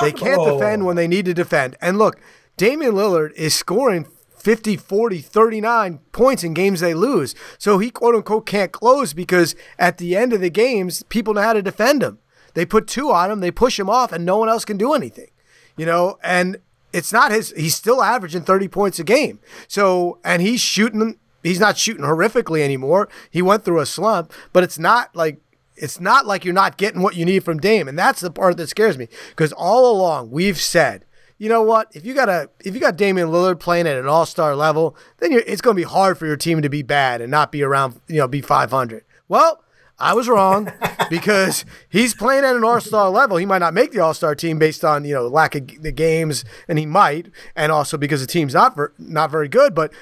[0.00, 0.52] they can't oh.
[0.52, 1.76] defend when they need to defend.
[1.80, 2.20] And look,
[2.56, 4.06] Damian Lillard is scoring
[4.36, 7.34] 50, 40, 39 points in games they lose.
[7.58, 11.42] So he quote unquote can't close because at the end of the games, people know
[11.42, 12.18] how to defend him.
[12.54, 14.92] They put two on him, they push him off, and no one else can do
[14.92, 15.30] anything.
[15.76, 16.58] You know, and
[16.92, 19.40] it's not his he's still averaging 30 points a game.
[19.68, 23.08] So and he's shooting he's not shooting horrifically anymore.
[23.30, 25.38] He went through a slump, but it's not like
[25.80, 28.56] it's not like you're not getting what you need from Dame, and that's the part
[28.58, 31.06] that scares me because all along we've said,
[31.38, 31.88] you know what?
[31.94, 34.94] If you got a if you got Damian Lillard playing at an All Star level,
[35.18, 37.50] then you're, it's going to be hard for your team to be bad and not
[37.50, 39.04] be around, you know, be 500.
[39.26, 39.64] Well,
[39.98, 40.70] I was wrong
[41.10, 43.38] because he's playing at an All Star level.
[43.38, 45.92] He might not make the All Star team based on you know lack of the
[45.92, 49.92] games, and he might, and also because the team's not ver- not very good, but.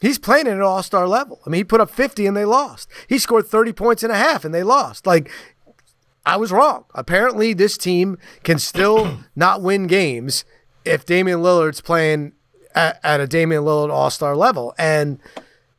[0.00, 1.40] He's playing at an all star level.
[1.46, 2.88] I mean, he put up 50 and they lost.
[3.08, 5.06] He scored 30 points and a half and they lost.
[5.06, 5.30] Like,
[6.24, 6.84] I was wrong.
[6.94, 10.44] Apparently, this team can still not win games
[10.84, 12.32] if Damian Lillard's playing
[12.74, 14.74] at, at a Damian Lillard all star level.
[14.78, 15.18] And,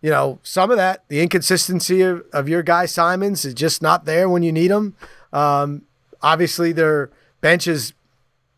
[0.02, 4.06] you know, some of that, the inconsistency of, of your guy Simons is just not
[4.06, 4.96] there when you need him.
[5.34, 5.84] Um,
[6.22, 7.10] obviously, their
[7.42, 7.94] bench has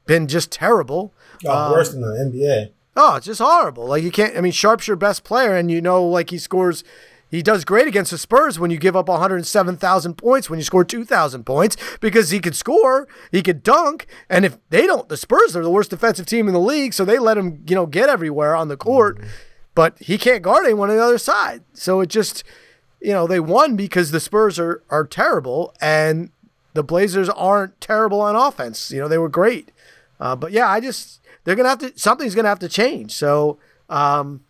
[0.05, 1.13] been just terrible.
[1.45, 2.71] Oh, worse than the NBA.
[2.95, 3.87] Oh, it's just horrible.
[3.87, 4.37] Like you can't.
[4.37, 6.83] I mean, Sharpe's your best player, and you know, like he scores.
[7.29, 10.83] He does great against the Spurs when you give up 107,000 points, when you score
[10.85, 15.55] 2,000 points, because he could score, he could dunk, and if they don't, the Spurs
[15.55, 18.07] are the worst defensive team in the league, so they let him, you know, get
[18.07, 19.17] everywhere on the court,
[19.73, 21.63] but he can't guard anyone on the other side.
[21.73, 22.43] So it just,
[23.01, 26.29] you know, they won because the Spurs are are terrible, and
[26.75, 28.91] the Blazers aren't terrible on offense.
[28.91, 29.71] You know, they were great,
[30.19, 33.13] uh, but yeah, I just they're gonna have to something's gonna have to change.
[33.13, 33.57] So.
[33.89, 34.41] Um,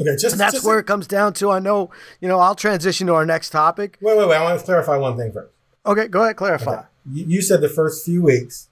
[0.00, 1.50] Okay, just and that's just- where it comes down to.
[1.50, 3.98] I know, you know, I'll transition to our next topic.
[4.00, 4.36] Wait, wait, wait.
[4.36, 5.50] I want to clarify one thing first.
[5.84, 6.82] Okay, go ahead, clarify.
[7.10, 8.68] You, you said the first few weeks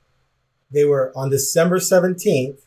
[0.71, 2.61] they were on December seventeenth.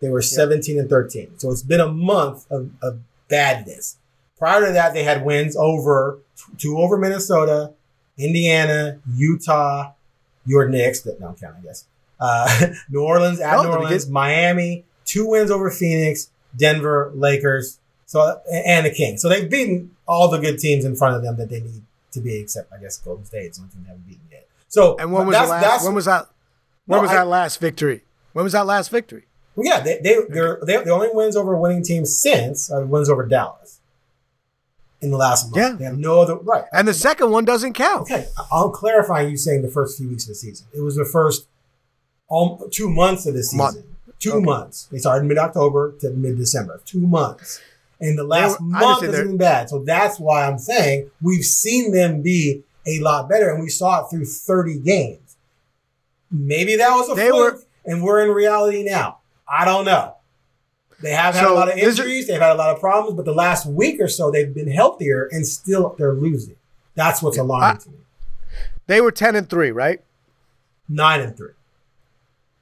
[0.00, 1.36] They were seventeen and thirteen.
[1.38, 3.96] So it's been a month of, of badness.
[4.38, 6.18] Prior to that, they had wins over
[6.58, 7.72] two over Minnesota,
[8.16, 9.92] Indiana, Utah,
[10.44, 11.00] your Knicks.
[11.00, 11.86] That don't count, I guess.
[12.20, 17.78] Uh, New Orleans at No, New Orleans, get- Miami, two wins over Phoenix, Denver, Lakers.
[18.06, 19.20] So and the Kings.
[19.20, 22.20] So they've beaten all the good teams in front of them that they need to
[22.20, 23.46] be, except I guess Golden State.
[23.46, 24.46] It's the only team they haven't beaten yet.
[24.68, 25.62] So And when was that's, last?
[25.62, 26.28] that's- When was that?
[26.86, 28.02] When was I- that last victory?
[28.32, 29.24] When was that last victory?
[29.56, 33.08] well, yeah, they they they're, they the only wins over winning teams since are wins
[33.10, 33.80] over Dallas
[35.00, 35.56] in the last month.
[35.56, 35.72] Yeah.
[35.78, 36.64] they have no other right.
[36.72, 38.02] And the second one doesn't count.
[38.02, 40.66] Okay, I'm clarifying you saying the first few weeks of the season.
[40.74, 41.48] It was the first
[42.30, 43.58] um, two months of the season.
[43.58, 43.76] Month.
[44.18, 44.44] Two Okay.
[44.44, 44.88] months.
[44.90, 46.80] They started mid October to mid December.
[46.84, 47.60] Two months.
[48.00, 49.68] And the last month has been bad.
[49.70, 54.04] So that's why I'm saying we've seen them be a lot better, and we saw
[54.04, 55.36] it through 30 games.
[56.30, 59.18] Maybe that was a They fluke, were- and we're in reality now.
[59.48, 60.14] I don't know.
[61.02, 62.26] They have had a lot of it- injuries.
[62.26, 65.28] They've had a lot of problems, but the last week or so they've been healthier,
[65.30, 66.56] and still they're losing.
[66.94, 67.96] That's what's alarming I- to me.
[68.86, 70.00] They were ten and three, right?
[70.88, 71.50] nine and three.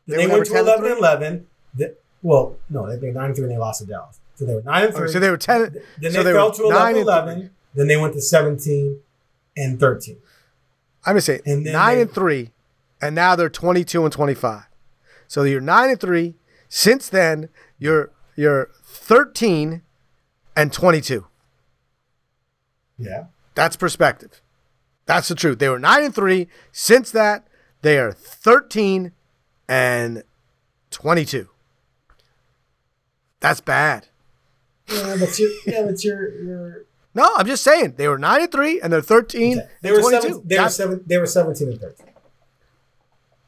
[0.07, 1.47] Then They they, went to never 10 and eleven and eleven.
[1.75, 4.19] The- well, no, they made nine and three and they lost to Dallas.
[4.37, 5.09] So they were nine and Okay, three.
[5.13, 5.77] so they were ten.
[6.01, 7.39] then so they, they fell to 11 and 11.
[7.41, 7.51] three.
[7.75, 9.01] Then they went to seventeen
[9.57, 10.17] and thirteen.
[11.07, 12.51] I'm gonna say And nine they- and three,
[13.03, 14.65] and now they're twenty-two and twenty-five.
[15.29, 16.35] So you're nine and three,
[16.69, 19.83] Since then, you're you're 13
[20.57, 21.27] and 22.
[22.99, 23.27] Yeah.
[23.55, 24.41] That's perspective.
[25.07, 25.59] That's the truth.
[25.59, 26.49] They were 9 and 3.
[26.73, 27.47] Since that,
[27.83, 29.13] they are 13
[29.69, 30.23] and
[30.91, 31.49] 22.
[33.41, 34.07] That's bad.
[34.89, 38.53] Yeah, but you yeah, but you're you're No, I'm just saying they were 9 and
[38.53, 40.21] 3 and they're 13 they were 22.
[40.23, 42.07] seven, they were seven they were seventeen and thirteen.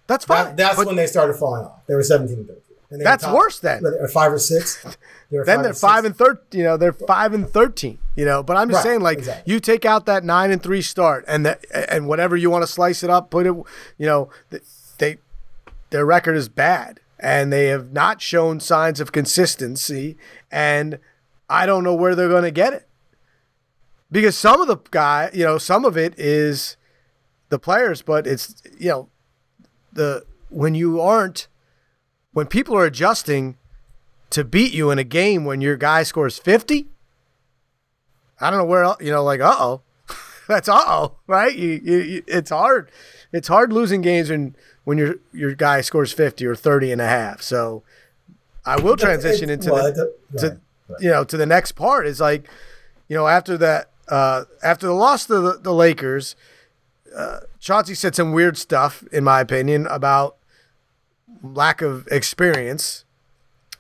[0.06, 0.44] That's fine.
[0.44, 1.84] That, that's But when they started falling off.
[1.86, 2.62] They were seventeen and thirteen.
[2.88, 3.84] And That's top- worse then.
[3.84, 4.84] Or five or six.
[5.28, 6.60] They then five they're five and thirteen.
[6.60, 7.98] You know, they're five and thirteen.
[8.14, 9.52] You know, but I'm just Right, saying, like, exactly.
[9.52, 12.68] you take out that nine and three start, and that and whatever you want to
[12.68, 13.50] slice it up, put it.
[13.98, 14.60] You know, they
[15.90, 20.16] their record is bad, and they have not shown signs of consistency,
[20.50, 20.98] and
[21.48, 22.88] I don't know where they're going to get it.
[24.10, 26.76] Because some of the guy, you know, some of it is
[27.48, 29.08] the players, but it's you know
[29.92, 31.48] the when you aren't
[32.32, 33.56] when people are adjusting
[34.30, 36.88] to beat you in a game when your guy scores 50
[38.40, 39.82] i don't know where else you know like uh-oh.
[40.48, 41.54] That's uh-oh right?
[41.54, 42.90] You, you, you it's hard.
[43.32, 44.54] It's hard losing games when
[44.86, 47.82] when your your guy scores 50 or 30 and a half so
[48.64, 50.60] i will transition into well, the, to, ahead.
[51.00, 52.48] you know to the next part is like
[53.08, 56.36] you know after that uh after the loss to the, the lakers
[57.16, 60.36] uh chauncey said some weird stuff in my opinion about
[61.42, 63.04] lack of experience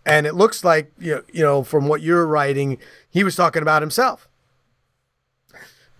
[0.04, 3.62] and it looks like you know, you know from what you're writing he was talking
[3.62, 4.28] about himself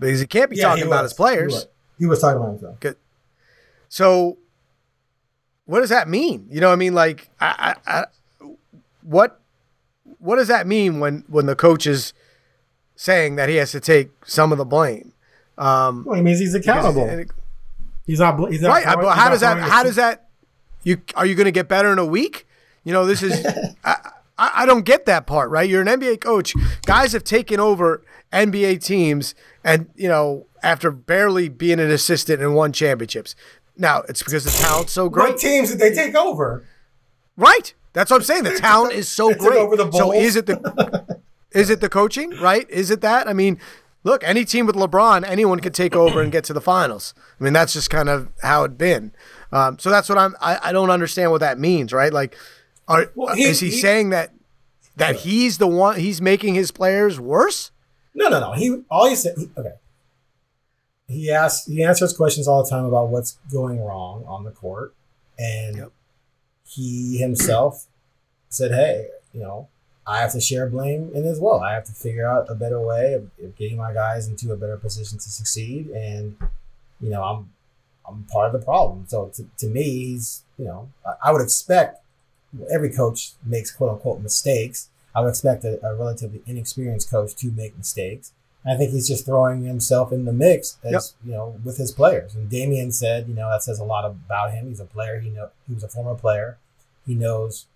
[0.00, 1.12] because he can't be Yeah, talking about was.
[1.12, 1.66] his players He was,
[2.00, 2.80] He was talking about himself.
[2.80, 2.96] Good.
[3.88, 4.36] So,
[5.66, 6.46] what does that mean?
[6.50, 8.04] You know, what I mean, like, I, I, I,
[9.02, 9.40] what,
[10.18, 12.12] what does that mean when when the coach is
[12.96, 15.12] saying that he has to take some of the blame?
[15.58, 17.06] Um, Well, he means he's accountable.
[17.08, 17.30] it-
[18.06, 18.38] He's not.
[18.52, 18.84] He's not right?
[18.84, 19.58] throwing- how does that?
[19.58, 20.28] How does that?
[20.84, 22.46] You are you going to get better in a week?
[22.84, 23.44] You know, this is.
[23.84, 23.96] I,
[24.38, 25.68] I I don't get that part, right?
[25.68, 26.54] You're an NBA coach.
[26.84, 32.54] Guys have taken over NBA teams, and you know, after barely being an assistant and
[32.54, 33.34] won championships.
[33.76, 35.30] Now it's because the talent's so great.
[35.32, 36.64] What teams did they take over?
[37.36, 37.74] right?
[37.92, 38.44] That's what I'm saying.
[38.44, 39.58] The talent is so They great.
[39.58, 41.18] over the so is it the
[41.52, 42.30] is it the coaching?
[42.40, 42.68] Right?
[42.70, 43.26] Is it that?
[43.28, 43.58] I mean,
[44.04, 47.14] look, any team with LeBron, anyone could take over and get to the finals.
[47.40, 49.12] I mean, that's just kind of how it's been.
[49.52, 50.34] Um, so that's what I'm.
[50.40, 52.12] I, I don't understand what that means, right?
[52.12, 52.36] Like,
[52.88, 54.32] are, Well, he- is he, he- saying that
[54.96, 55.98] that he's the one?
[55.98, 57.70] He's making his players worse.
[58.14, 58.52] No, no, no.
[58.52, 59.34] He all he said.
[59.38, 59.72] He, okay.
[61.08, 61.66] He asks.
[61.66, 64.94] He answers questions all the time about what's going wrong on the court,
[65.38, 65.92] and Yep.
[66.64, 67.86] he himself
[68.48, 69.68] said, "Hey, you know,
[70.06, 71.60] I have to share blame in as well.
[71.60, 74.56] I have to figure out a better way of, of getting my guys into a
[74.56, 76.36] better position to succeed, and
[77.00, 77.52] you know, I'm
[78.08, 79.04] I'm part of the problem.
[79.08, 82.02] So to, to me, he's you know, I, I would expect
[82.70, 84.88] every coach makes quote unquote mistakes.
[85.14, 88.32] I would expect a, a relatively inexperienced coach to make mistakes.
[88.68, 91.02] I think he's just throwing himself in the mix as Yep.
[91.26, 92.34] you know with his players.
[92.34, 94.68] And Damian said, you know, that says a lot about him.
[94.68, 95.20] He's a player.
[95.20, 96.58] He know he was a former player.
[97.06, 97.66] He knows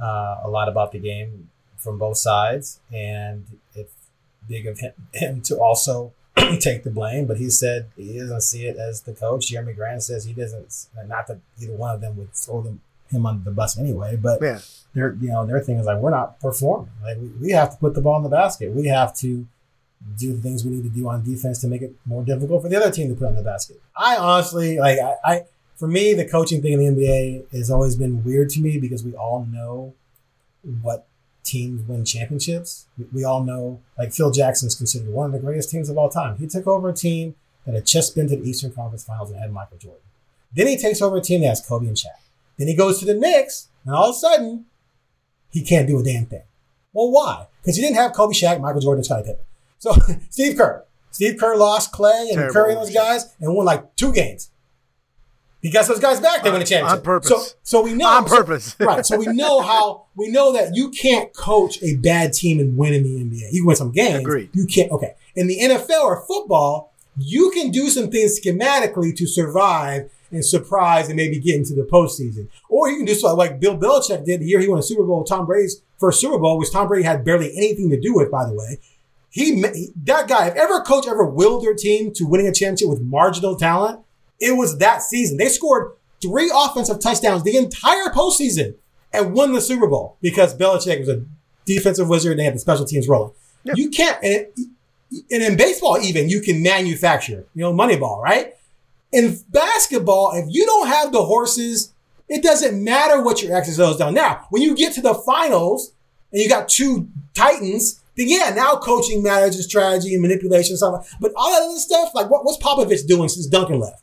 [0.00, 3.92] uh, a lot about the game from both sides, and it's
[4.48, 6.12] big of him, him to also
[6.60, 7.26] take the blame.
[7.26, 9.50] But he said he doesn't see it as the coach.
[9.50, 10.86] Jerami Grant says he doesn't.
[11.06, 14.38] Not that either one of them would throw them him under the bus anyway, but
[14.42, 14.58] Yeah.
[14.94, 16.90] their you know their thing is like we're not performing.
[17.02, 18.70] Like we, we have to put the ball in the basket.
[18.72, 19.46] We have to
[20.16, 22.68] do the things we need to do on defense to make it more difficult for
[22.68, 23.80] the other team to put on the basket.
[23.96, 25.44] I honestly like I, I
[25.76, 29.04] for me the coaching thing in the NBA has always been weird to me because
[29.04, 29.94] we all know
[30.82, 31.06] what
[31.44, 32.86] teams win championships.
[33.12, 36.10] We, all know like Phil Jackson is considered one of the greatest teams of all
[36.10, 36.36] time.
[36.36, 37.34] He took over a team
[37.64, 40.02] that had just been to the Eastern Conference Finals and had Michael Jordan.
[40.54, 42.18] Then he takes over a team that has Kobe and Shaq.
[42.58, 44.66] Then he goes to the Knicks, and all of a sudden,
[45.50, 46.42] he can't do a damn thing.
[46.92, 47.46] Well, why?
[47.60, 49.44] Because he didn't have Kobe Shaq, Michael Jordan, Scottie Pippen.
[49.78, 49.94] So
[50.30, 50.84] Steve Kerr.
[51.10, 54.50] Steve Kerr lost Klay and Terrible Curry and those guys and won like two games.
[55.60, 56.44] He got those guys back.
[56.44, 57.28] They win a championship On purpose.
[57.28, 58.76] So, so we know On so- purpose.
[58.80, 59.04] right?
[59.04, 62.94] So we know how we know that you can't coach a bad team and win
[62.94, 63.52] in the NBA.
[63.52, 64.20] You can win some games.
[64.20, 64.50] Agreed.
[64.52, 64.92] You can't.
[64.92, 65.14] Okay.
[65.34, 71.08] In the NFL or football, you can do some things schematically to survive and surprise
[71.08, 72.48] and maybe get into the postseason.
[72.68, 75.02] Or you can do so like Bill Belichick did the year he won a Super
[75.02, 75.24] Bowl.
[75.24, 78.46] Tom Brady's first Super Bowl, which Tom Brady had barely anything to do with, by
[78.46, 78.78] the way.
[79.30, 79.62] He
[80.04, 80.48] that guy.
[80.48, 84.00] If ever a coach ever willed their team to winning a championship with marginal talent,
[84.40, 85.36] it was that season.
[85.36, 88.74] They scored three offensive touchdowns the entire postseason
[89.12, 91.24] and won the Super Bowl because Belichick was a
[91.64, 93.32] defensive wizard and they had the special teams rolling.
[93.64, 94.46] You can't, and,
[95.30, 98.54] and in baseball, even you can manufacture, you know, Moneyball, right?
[99.12, 101.92] In basketball, if you don't have the horses
[102.28, 104.14] It doesn't matter what your X's and O's done.
[104.14, 105.92] Now, when you get to the finals
[106.32, 110.78] and you got two Titans, then yeah, now coaching matters and strategy and manipulation and
[110.78, 111.16] stuff.
[111.20, 114.02] But all that other stuff, like what, what's Popovich doing since Duncan left?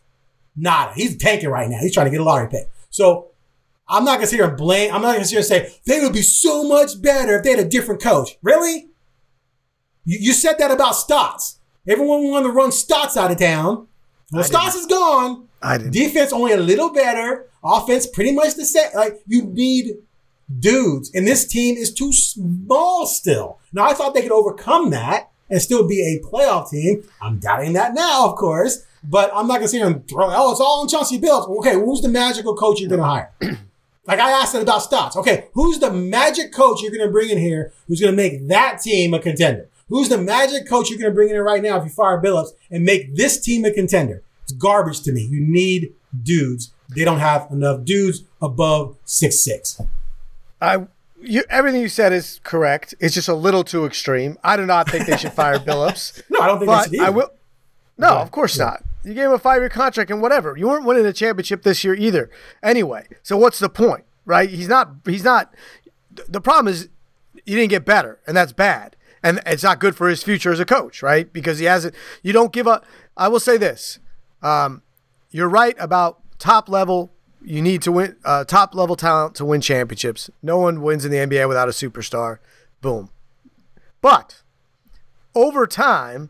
[0.55, 0.93] Nada.
[0.95, 1.79] He's tanking right now.
[1.81, 2.69] He's trying to get a lottery pick.
[2.89, 3.31] So
[3.89, 4.93] I'm not gonna sit here and blame.
[4.93, 7.51] I'm not gonna sit here and say they would be so much better if they
[7.51, 8.37] had a different coach.
[8.41, 8.87] Really?
[10.05, 11.59] You, you said that about Stotts.
[11.85, 13.87] Everyone wanted to run Stotts out of town.
[14.31, 15.49] Well, Stotts is gone.
[15.61, 15.91] I didn't.
[15.91, 17.47] Defense only a little better.
[17.63, 18.91] Offense pretty much the same.
[18.95, 19.95] Like you need
[20.59, 23.59] dudes, and this team is too small still.
[23.75, 27.03] Now I thought they could overcome that and still be a playoff team.
[27.21, 28.85] I'm doubting that now, of course.
[29.03, 30.29] But I'm not gonna sit here and throw.
[30.31, 31.49] Oh, it's all on Chauncey Billups.
[31.59, 33.31] Okay, who's the magical coach you're gonna hire?
[34.07, 35.17] like I asked it about Stotts.
[35.17, 39.13] Okay, who's the magic coach you're gonna bring in here who's gonna make that team
[39.13, 39.67] a contender?
[39.89, 42.83] Who's the magic coach you're gonna bring in right now if you fire Billups and
[42.83, 44.23] make this team a contender?
[44.43, 45.21] It's garbage to me.
[45.21, 46.71] You need dudes.
[46.95, 49.79] They don't have enough dudes above six six.
[50.61, 50.87] I
[51.25, 52.95] you, everything you said is correct.
[52.99, 54.37] It's just a little too extreme.
[54.43, 56.21] I do not think they should fire Billups.
[56.29, 57.05] No, I don't think but they should.
[57.05, 57.31] I will.
[57.97, 58.83] No, of course not.
[59.03, 60.57] You gave him a five year contract and whatever.
[60.57, 62.29] You weren't winning a championship this year either.
[62.63, 64.49] Anyway, so what's the point, right?
[64.49, 64.89] He's not.
[65.05, 65.53] He's not.
[66.27, 66.89] The problem is
[67.45, 70.59] you didn't get better, and that's bad, and it's not good for his future as
[70.59, 71.31] a coach, right?
[71.31, 71.93] Because he hasn't.
[72.23, 72.85] You don't give up.
[73.15, 73.99] I will say this.
[74.41, 74.81] Um,
[75.31, 77.11] you're right about top level.
[77.45, 80.29] You need to win uh, top level talent to win championships.
[80.41, 82.39] No one wins in the NBA without a superstar.
[82.81, 83.09] Boom.
[84.01, 84.41] But
[85.35, 86.29] over time,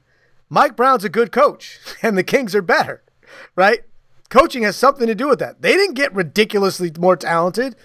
[0.50, 3.02] Mike Brown's a good coach, and the Kings are better,
[3.56, 3.82] right?
[4.30, 5.62] Coaching has something to do with that.
[5.62, 7.76] They didn't get ridiculously more talented.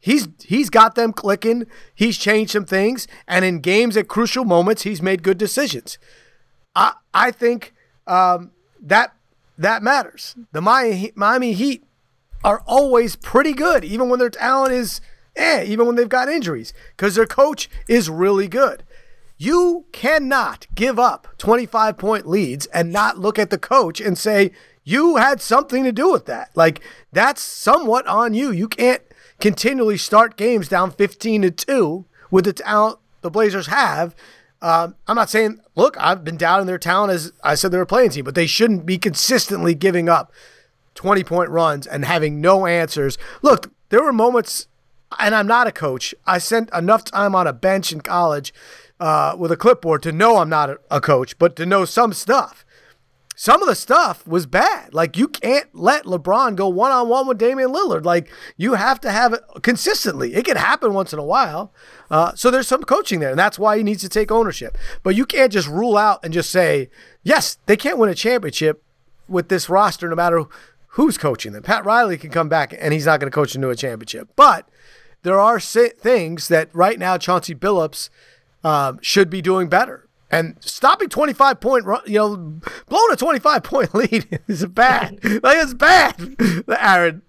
[0.00, 1.66] He's he's got them clicking.
[1.94, 5.98] He's changed some things, and in games at crucial moments, he's made good decisions.
[6.76, 7.74] I I think
[8.06, 9.14] um, that
[9.56, 10.36] that matters.
[10.52, 11.82] The Miami, Miami Heat
[12.44, 15.00] are always pretty good, even when their talent is
[15.38, 18.82] eh, even when they've got injuries, because their coach is really good.
[19.38, 24.50] You cannot give up 25 point leads and not look at the coach and say,
[24.82, 26.50] you had something to do with that.
[26.54, 26.80] Like,
[27.12, 28.50] that's somewhat on you.
[28.50, 29.02] You can't
[29.38, 34.16] continually start games down 15 to 2 with the talent the Blazers have.
[34.60, 37.78] Um, I'm not saying, look, I've been down in their talent as I said they
[37.78, 40.32] were playing team, but they shouldn't be consistently giving up
[40.98, 43.16] 20 point runs and having no answers.
[43.40, 44.66] Look, there were moments,
[45.16, 46.12] and I'm not a coach.
[46.26, 48.52] I spent enough time on a bench in college
[48.98, 52.64] uh, with a clipboard to know I'm not a, coach, but to know some stuff.
[53.36, 54.92] Some of the stuff was bad.
[54.92, 58.04] Like you can't let LeBron go one on one with Damian Lillard.
[58.04, 60.34] Like you have to have it consistently.
[60.34, 61.72] It can happen once in a while.
[62.10, 64.76] Uh, so there's some coaching there, and that's why he needs to take ownership.
[65.04, 66.90] But you can't just rule out and just say,
[67.22, 68.82] yes, they can't win a championship
[69.28, 70.44] with this roster, no matter
[70.98, 71.62] who's coaching them.
[71.62, 74.30] Pat Riley can come back, and he's not going to coach into a championship.
[74.34, 74.68] But
[75.22, 78.10] there are things that right now Chauncey Billups
[78.64, 80.08] um, should be doing better.
[80.28, 82.36] And stopping 25 point, you know,
[82.88, 85.20] blowing a 25 point lead is bad.
[85.42, 86.36] like, it's bad,
[86.68, 87.22] Aaron.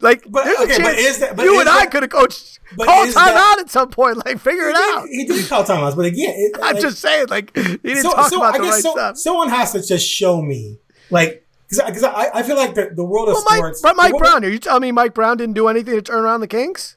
[0.00, 3.04] Like, but, okay, but is that, but you and that, I could have coached, call
[3.04, 4.24] timeout at some point.
[4.24, 5.08] Like, figure it out.
[5.08, 8.12] He did call timeouts, but again, it, I'm like, just saying, like, he didn't so,
[8.12, 9.16] talk so about I the guess right so, stuff.
[9.18, 10.78] someone has to just show me,
[11.10, 13.82] like, because I, I feel like the, the world of Well, Mike, sports.
[13.82, 16.40] but Mike Brown, are you telling me Mike Brown didn't do anything to turn around
[16.40, 16.96] the Kings?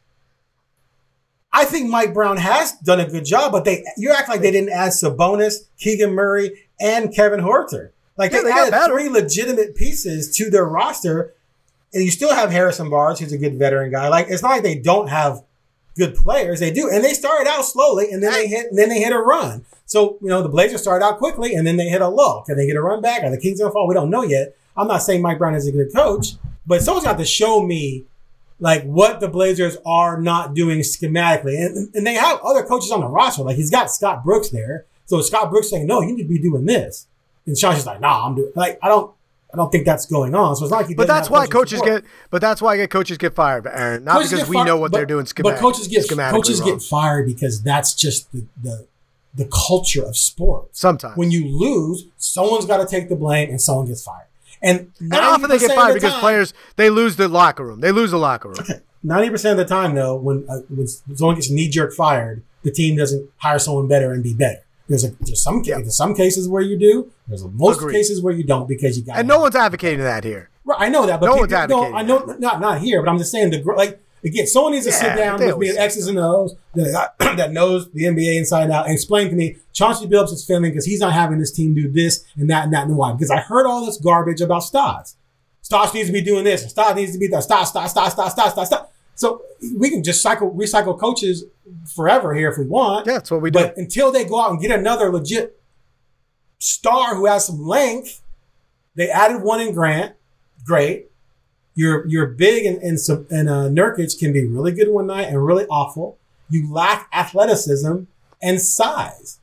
[1.54, 4.52] I think Mike Brown has done a good job, but they you act like they
[4.52, 7.90] didn't add Sabonis, Keegan Murray, and Kevin Huerter.
[8.18, 11.34] Like Yeah, they, they added three legitimate pieces to their roster,
[11.94, 14.08] and you still have Harrison Barnes, who's a good veteran guy.
[14.08, 15.44] Like it's not like they don't have
[16.02, 18.90] good players; they do, and they started out slowly, and then they hit, and then
[18.90, 19.66] they hit a run.
[19.86, 22.44] So you know the Blazers started out quickly, and then they hit a lull.
[22.46, 23.24] Can they get a run back?
[23.24, 23.88] Are the Kings gonna fall?
[23.88, 24.56] We don't know yet.
[24.76, 26.34] I'm not saying Mike Brown is a good coach,
[26.66, 28.06] but someone's got to show me
[28.60, 31.56] like what the Blazers are not doing schematically.
[31.58, 33.44] And, and they have other coaches on the roster.
[33.44, 34.86] Like he's got Scott Brooks there.
[35.08, 37.08] So Scott Brooks saying, no, you need to be doing this.
[37.46, 39.14] And Sean's just like, nah, I'm doing like I don't
[39.54, 40.56] I don't think that's going on.
[40.56, 42.04] So it's not like But that's why coaches support.
[42.04, 42.12] get.
[42.30, 44.04] But that's why coaches get fired, Aaron.
[44.06, 46.70] Not Coaches because we know what but- they're doing schematic, But coaches get coaches wrong.
[46.72, 48.88] get fired because that's just the, the
[49.34, 50.80] the culture of sports.
[50.80, 51.16] sometimes.
[51.18, 54.28] When you lose, someone's got to take the blame and someone gets fired.
[54.62, 57.80] And and often they get fired the because time- players they lose the locker room.
[57.82, 58.60] They lose the locker room.
[59.04, 60.88] Ninety percent of the time, though, when uh, when
[61.18, 64.62] someone gets knee jerk fired, the team doesn't hire someone better and be better.
[64.88, 67.12] There's a there's some ca- there's some cases where you do.
[67.28, 67.94] There's most Agreed.
[67.94, 70.50] cases where you don't because you got And no one's advocating that here.
[70.66, 73.18] Right, I know that, but no one's advocating I know not not here, but I'm
[73.18, 76.08] just saying the like again, someone needs to Yeah, sit down with me at X's
[76.08, 80.32] and O's that, that knows the NBA inside out and explain to me Chauncey Billups
[80.34, 82.98] is failing because he's not having this team do this and that and that and
[82.98, 83.14] why.
[83.14, 85.16] Because I heard all this garbage about Stotts.
[85.64, 87.44] Stosh needs to be doing this, Stotts needs to be that.
[87.44, 88.94] Stop, stop, stop, stop, stop, stop, stop.
[89.16, 89.44] So
[89.78, 91.46] we can just cycle, recycle coaches
[91.95, 93.07] forever here if we want.
[93.07, 93.59] Yeah, that's what we do.
[93.59, 95.59] But until they go out and get another legit
[96.59, 98.22] star who has some length,
[98.95, 100.15] they added one in Grant.
[100.65, 101.07] Great.
[101.74, 105.28] You're you're big and and, some, and uh, Nurkic can be really good one night
[105.28, 106.17] and really awful.
[106.49, 108.03] You lack athleticism
[108.41, 109.39] and size.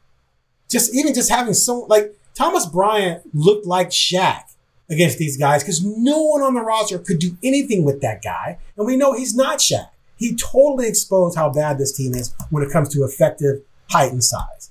[0.68, 4.42] Just even just having some like Thomas Bryant looked like Shaq
[4.90, 8.58] against these guys because no one on the roster could do anything with that guy,
[8.76, 9.88] and we know he's not Shaq.
[10.18, 14.22] He totally exposed how bad this team is when it comes to effective height and
[14.22, 14.70] size.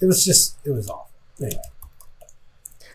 [0.00, 1.10] It was just it was awful.
[1.40, 1.62] Anyway.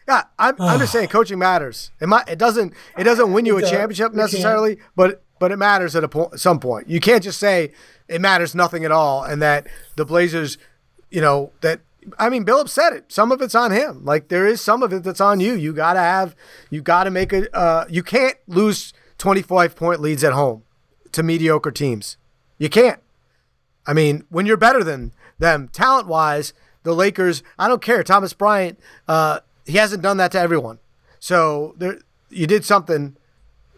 [0.07, 1.89] Yeah, I'm, I'm just saying coaching matters.
[1.99, 5.95] It might, it doesn't it doesn't win you a championship necessarily, but but it matters
[5.95, 6.89] at a point some point.
[6.89, 7.73] You can't just say
[8.07, 10.59] it matters nothing at all and that the Blazers,
[11.09, 11.81] you know, that
[12.19, 13.11] I mean Billups said it.
[13.11, 14.05] Some of it's on him.
[14.05, 15.53] Like there is some of it that's on you.
[15.53, 16.35] You got to have
[16.69, 20.63] you got to make a uh, you can't lose 25 point leads at home
[21.15, 22.17] to mediocre teams.
[22.57, 22.99] You can't.
[23.87, 26.53] I mean, when you're better than them talent wise,
[26.83, 28.03] the Lakers, I don't care.
[28.03, 30.79] Thomas Bryant, uh, he hasn't done that to everyone.
[31.19, 31.99] So there,
[32.29, 33.15] you did something.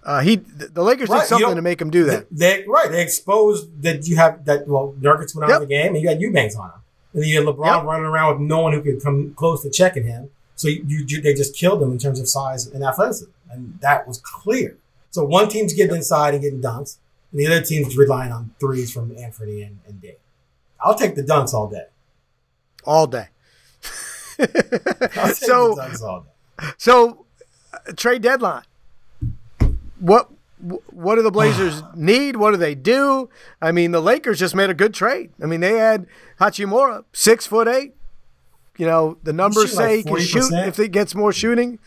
[0.03, 2.27] Uh, he, the Lakers Right, did something don't- to make him do that.
[2.31, 2.89] They right.
[2.91, 4.67] They exposed that you have that.
[4.67, 5.55] Well, Nurkic went out Yep.
[5.55, 6.79] of the game, and you got Eubanks on him,
[7.13, 7.83] and then you had LeBron Yep.
[7.85, 10.29] running around with no one who could come close to checking him.
[10.55, 14.07] So you, you they just killed him in terms of size and athleticism, and that
[14.07, 14.77] was clear.
[15.11, 16.97] So one team's getting inside and getting dunks,
[17.37, 20.15] and the other team's relying on threes from Anthony and, and Dame.
[20.83, 21.85] I'll take the dunks all day.
[22.83, 23.27] all day.
[25.33, 26.67] So, all day.
[26.77, 27.25] so
[27.73, 28.63] uh, trade deadline.
[29.99, 30.29] What
[30.91, 32.35] what do the Blazers need?
[32.35, 33.29] What do they do?
[33.61, 35.31] I mean, the Lakers just made a good trade.
[35.41, 36.07] I mean, they had
[36.39, 37.93] Hachimura, six foot eight.
[38.77, 41.79] You know, the numbers shooting like say he can shoot if he gets more shooting.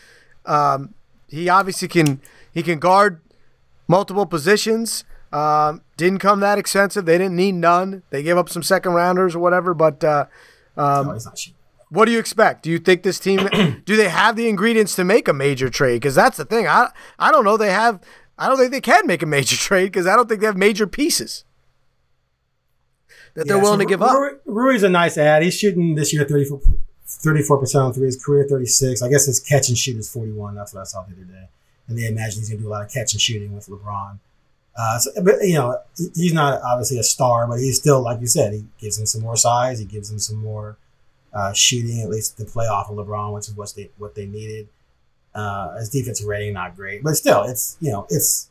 [0.47, 0.95] Um,
[1.29, 2.21] he obviously can.
[2.53, 3.21] He can guard
[3.87, 5.05] multiple positions.
[5.33, 7.05] Um, didn't come that expensive.
[7.07, 8.03] They didn't need none.
[8.11, 9.75] They gave up some second rounders or whatever.
[9.75, 10.27] But uh,
[10.77, 11.57] no, he's not shooting.
[11.91, 12.63] what do you expect?
[12.65, 13.49] Do you think this team
[13.85, 15.97] do they have the ingredients to make a major trade?
[15.97, 16.67] Because that's the thing.
[16.67, 17.57] I I don't know.
[17.57, 18.01] They have.
[18.39, 20.57] I don't think they can make a major trade because I don't think they have
[20.57, 21.45] major pieces
[23.35, 24.17] that they're willing so to give up.
[24.19, 25.43] Rui- Rui's a nice ad.
[25.43, 28.07] He's shooting this year 34 percent on three.
[28.07, 29.03] His career thirty six.
[29.03, 30.55] I guess his catch and shoot is forty one.
[30.55, 31.49] That's what I saw the other day.
[31.89, 34.19] And they imagine he's going to do a lot of catch and shooting with LeBron.
[34.77, 35.79] Uh, so, but you know,
[36.15, 38.53] he's not obviously a star, but he's still like you said.
[38.53, 39.79] He gives him some more size.
[39.79, 40.77] He gives him some more
[41.35, 44.27] uh, shooting, at least to play off of LeBron, which is what they what they
[44.27, 44.69] needed.
[45.35, 48.51] Uh, his defensive rating not great, but still, it's you know, it's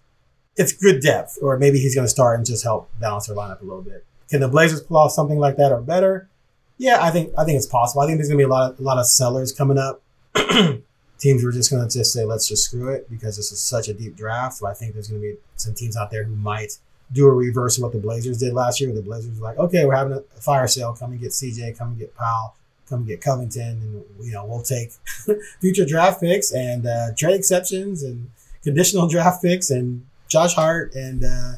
[0.56, 1.38] it's good depth.
[1.42, 4.06] Or maybe he's going to start and just help balance their lineup a little bit.
[4.30, 6.30] Can the Blazers pull off something like that or better?
[6.78, 8.02] Yeah, I think I think it's possible.
[8.02, 10.02] I think there's gonna be a lot of a lot of sellers coming up.
[11.20, 13.94] teams were just gonna just say let's just screw it because this is such a
[13.94, 14.56] deep draft.
[14.56, 16.80] So I think there's gonna be some teams out there who might
[17.12, 18.94] do a reverse of what the Blazers did last year.
[18.94, 20.96] The Blazers were like, okay, we're having a fire sale.
[20.98, 21.78] Come and get CJ.
[21.78, 22.56] Come and get Powell.
[22.88, 24.92] Come and get Covington, and you know we'll take
[25.62, 28.32] future draft picks and uh, trade exceptions and
[28.64, 31.54] conditional draft picks and Josh Hart and uh,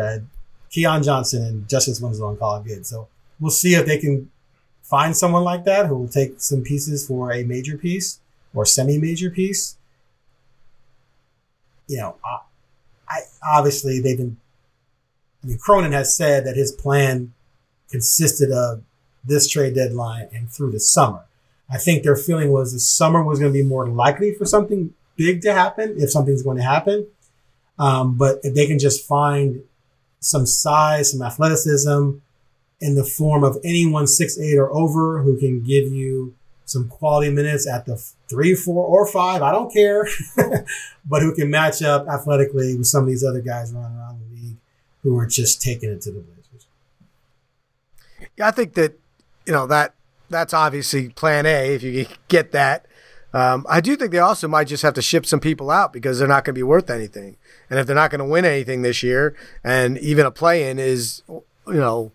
[0.00, 0.18] uh,
[0.70, 2.86] Keon Johnson and Justice Winslow and call it good.
[2.86, 4.30] So we'll see if they can
[4.82, 8.20] find someone like that who will take some pieces for a major piece
[8.56, 9.76] or semi-major piece.
[11.86, 12.38] You know, I,
[13.08, 14.38] I obviously they've been.
[15.44, 17.32] I mean, Cronin has said that his plan
[17.90, 18.82] consisted of
[19.24, 21.24] this trade deadline and through the summer.
[21.70, 24.94] I think their feeling was the summer was going to be more likely for something
[25.16, 27.06] big to happen if something's going to happen.
[27.78, 29.62] Um, but if they can just find
[30.20, 32.18] some size, some athleticism
[32.80, 36.34] in the form of anyone six eight or over who can give you
[36.66, 37.96] some quality minutes at the
[38.28, 39.40] three, four, or five.
[39.40, 40.06] I don't care,
[41.06, 44.34] but who can match up athletically with some of these other guys running around the
[44.34, 44.56] league
[45.02, 46.66] who are just taking it to the Blazers.
[48.36, 48.98] Yeah, I think that
[49.46, 49.94] you know that
[50.28, 52.86] that's obviously Plan A if you get that.
[53.32, 56.18] Um, I do think they also might just have to ship some people out because
[56.18, 57.36] they're not going to be worth anything,
[57.70, 61.22] and if they're not going to win anything this year, and even a play-in is,
[61.28, 62.10] you know,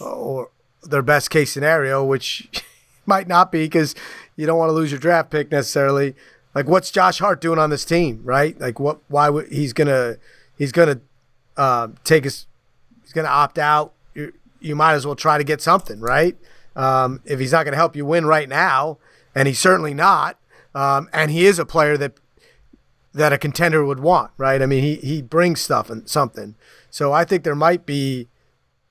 [0.00, 0.50] or
[0.82, 2.48] their best case scenario, which
[3.06, 3.94] might not be because
[4.36, 6.14] you don't want to lose your draft pick necessarily.
[6.54, 8.58] Like, what's Josh Hart doing on this team, right?
[8.60, 9.00] Like, what?
[9.08, 10.16] Why would he's gonna
[10.56, 11.00] he's gonna
[11.56, 12.46] uh, take his
[13.02, 13.92] he's gonna opt out.
[14.14, 16.36] You you might as well try to get something, right?
[16.76, 18.98] Um, if he's not to help you win right now,
[19.34, 20.38] and he's certainly not,
[20.74, 22.14] um, and he is a player that
[23.12, 24.60] that a contender would want, right?
[24.60, 26.54] I mean, he he brings stuff and something.
[26.90, 28.28] So I think there might be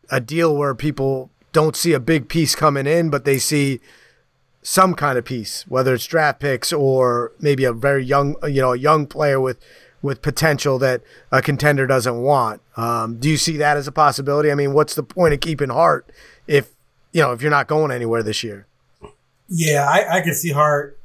[0.10, 3.80] a deal where people don't see a big piece coming in, but they see
[4.64, 8.74] some kind of piece, whether it's draft picks or maybe a very young, you know,
[8.74, 9.60] a young player with
[10.02, 11.02] with potential that
[11.32, 12.62] a contender doesn't want.
[12.76, 14.52] Um, do you see that as a possibility?
[14.52, 16.10] I mean, what's the point of keeping Hart
[16.48, 16.72] if
[17.12, 18.68] you know if you're not going anywhere this year?
[19.48, 21.00] Yeah, I, I can see Hart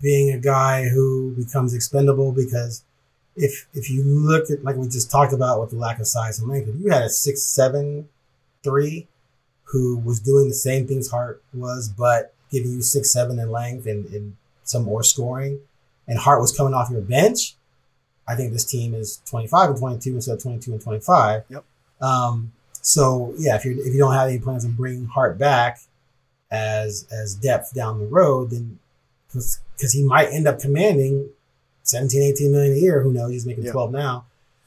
[0.00, 2.84] being a guy who becomes expendable because
[3.36, 6.38] if if you look at like we just talked about with the lack of size
[6.38, 8.08] and length, if you had a six seven
[8.62, 9.08] three
[9.64, 13.86] who was doing the same things Hart was, but giving you six seven in length
[13.86, 15.60] and, and some more scoring,
[16.08, 17.54] and Hart was coming off your bench,
[18.26, 20.80] I think this team is twenty five and twenty two instead of twenty two and
[20.80, 21.44] twenty five.
[21.50, 21.64] Yep.
[22.00, 25.80] Um, so yeah, if you if you don't have any plans of bringing Hart back
[26.50, 28.78] as as depth down the road, then
[29.28, 31.28] because he might end up commanding
[31.82, 33.02] 17, 18 million a year.
[33.02, 33.30] Who knows?
[33.32, 33.72] He's making Yeah.
[33.72, 34.26] 12 now.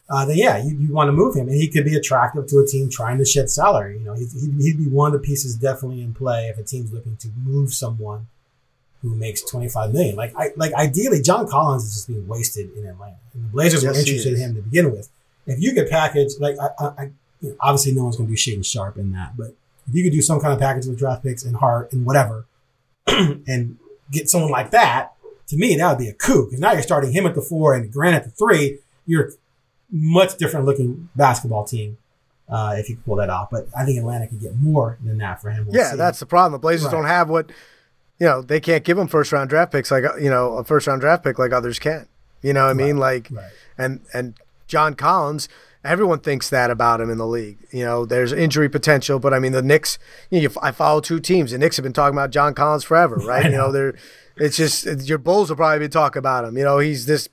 [0.09, 2.59] Uh, then yeah, you, you want to move him, and he could be attractive to
[2.59, 3.97] a team trying to shed salary.
[3.97, 6.63] You know, he'd, he'd, he'd be one of the pieces definitely in play if a
[6.63, 8.27] team's looking to move someone
[9.01, 10.15] who makes 25 million.
[10.15, 13.83] Like I like ideally, John Collins is just being wasted in Atlanta, and the Blazers
[13.83, 15.09] Yes, were interested in him to begin with.
[15.45, 17.03] If you could package like I, I,
[17.41, 19.55] you know, obviously no one's going to do Shaedon Sharpe in that, but
[19.87, 22.45] if you could do some kind of package with draft picks and Hart and whatever,
[23.07, 23.77] and
[24.11, 25.13] get someone like that,
[25.47, 27.73] to me that would be a coup because now you're starting him at the four
[27.73, 28.79] and Grant at the three.
[29.05, 29.31] You're
[29.91, 31.97] much different looking basketball team
[32.49, 33.49] uh, if you could pull that off.
[33.51, 35.65] But I think Atlanta could get more than that for him.
[35.67, 35.97] We'll yeah, see.
[35.97, 36.53] that's the problem.
[36.53, 36.91] The Blazers Right.
[36.91, 37.49] don't have what
[38.19, 38.41] you know.
[38.41, 41.23] They can't give him first round draft picks like you know a first round draft
[41.23, 42.07] pick like others can.
[42.41, 42.97] You know what I mean?
[42.97, 43.51] Like right.
[43.77, 44.35] and and
[44.67, 45.47] John Collins.
[45.83, 47.59] Everyone thinks that about him in the league.
[47.71, 49.97] You know, there's injury potential, but I mean, the Knicks.
[50.29, 51.51] You know, you- I follow two teams.
[51.51, 53.45] The Knicks have been talking about John Collins forever, right?
[53.45, 53.71] I You know, know.
[53.71, 53.95] they're.
[54.35, 56.57] It's just your Bulls will probably be talking about him.
[56.57, 57.29] You know, he's this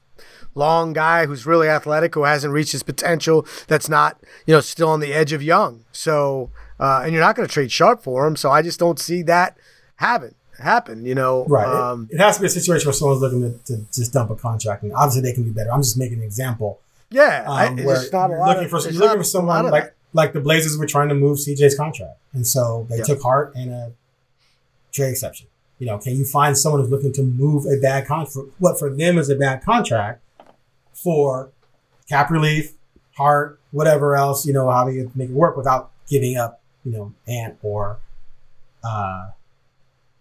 [0.55, 3.47] long guy who's really athletic, who hasn't reached his potential.
[3.69, 5.85] That's not, you know, still on the edge of young.
[5.93, 8.37] So, uh, and you're not going to trade Sharpe for him.
[8.37, 9.57] So I just don't see that
[9.97, 10.35] happen.
[10.59, 11.05] Happen.
[11.05, 11.67] You know, Right.
[11.69, 14.31] It- Um, it, has to be a situation where someone's looking to, to just dump
[14.31, 15.73] a contract, and obviously they can be better.
[15.73, 16.79] I'm just making an example.
[17.11, 19.25] yeah, I, Um, it's where just not a lot looking of, for looking not for
[19.25, 19.95] someone like that.
[20.13, 23.05] like the Blazers were trying to move CJ's contract, and so they Yeah.
[23.05, 23.93] took Hart and a
[24.93, 25.49] trade exception.
[25.81, 28.49] You know, can you find someone who's looking to move a bad contract?
[28.59, 30.21] What for them is a bad contract
[30.95, 31.51] for
[32.09, 32.73] cap relief,
[33.17, 34.47] Hart, whatever else.
[34.47, 36.61] You know, how do you make it work without giving up?
[36.85, 37.99] You know, Ant or
[38.83, 39.31] uh,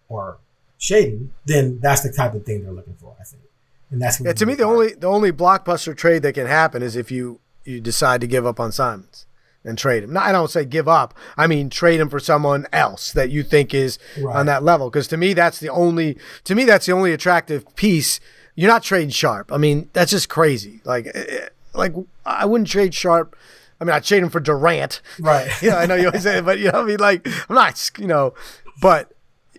[0.07, 0.37] or
[0.79, 3.15] Shaedon, then that's the type of thing they're looking for.
[3.19, 3.43] I think,
[3.91, 6.95] and that's Yeah, to me, the only the only blockbuster trade that can happen is
[6.95, 9.25] if you you decide to give up on Simons
[9.65, 10.13] and trade him.
[10.13, 11.13] No, I don't say give up.
[11.37, 14.35] I mean trade him for someone else that you think is Right.
[14.35, 14.89] on that level.
[14.89, 18.19] Because to me, that's the only to me that's the only attractive piece.
[18.55, 19.51] You're not trading Sharpe.
[19.51, 20.81] I mean, that's just crazy.
[20.85, 21.93] Like, eh, eh, like
[22.25, 23.35] I wouldn't trade Sharpe.
[23.81, 25.01] I mean, I'd trade him for Durant.
[25.19, 25.49] right.
[25.61, 27.91] Yeah, I know you always say it, but you know, I mean, like, I'm not,
[27.97, 28.33] you know,
[28.81, 29.11] but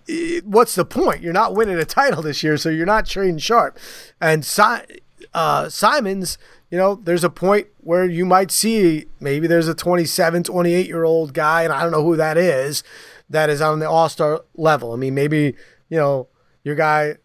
[0.09, 1.21] i- what's the point?
[1.23, 3.79] You're not winning a title this year, so you're not trading sharpe.
[4.21, 5.01] And si-
[5.35, 6.39] uh, Simons,
[6.71, 11.05] you know, there's a point where you might see maybe there's a 27, 28 year
[11.05, 12.83] old guy, and I don't know who that is,
[13.29, 14.93] that is on the all star level.
[14.93, 15.55] I mean, maybe,
[15.89, 16.29] you know,
[16.63, 17.17] your guy,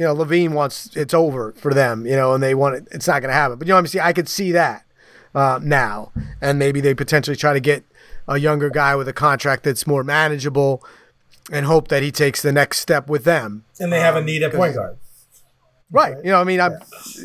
[0.00, 3.06] you know, LaVine wants it's over for them, you know, and they want it, it's
[3.06, 3.58] not going to happen.
[3.58, 4.86] But, you know, I'm see, I could see that
[5.34, 7.84] uh, now, and maybe they potentially try to get
[8.26, 10.82] a younger guy with a contract that's more manageable,
[11.52, 13.64] and hope that he takes the next step with them.
[13.78, 14.96] And they have a Um, need at point guard.
[15.90, 16.16] Right.
[16.24, 16.78] You know, I mean, I'm,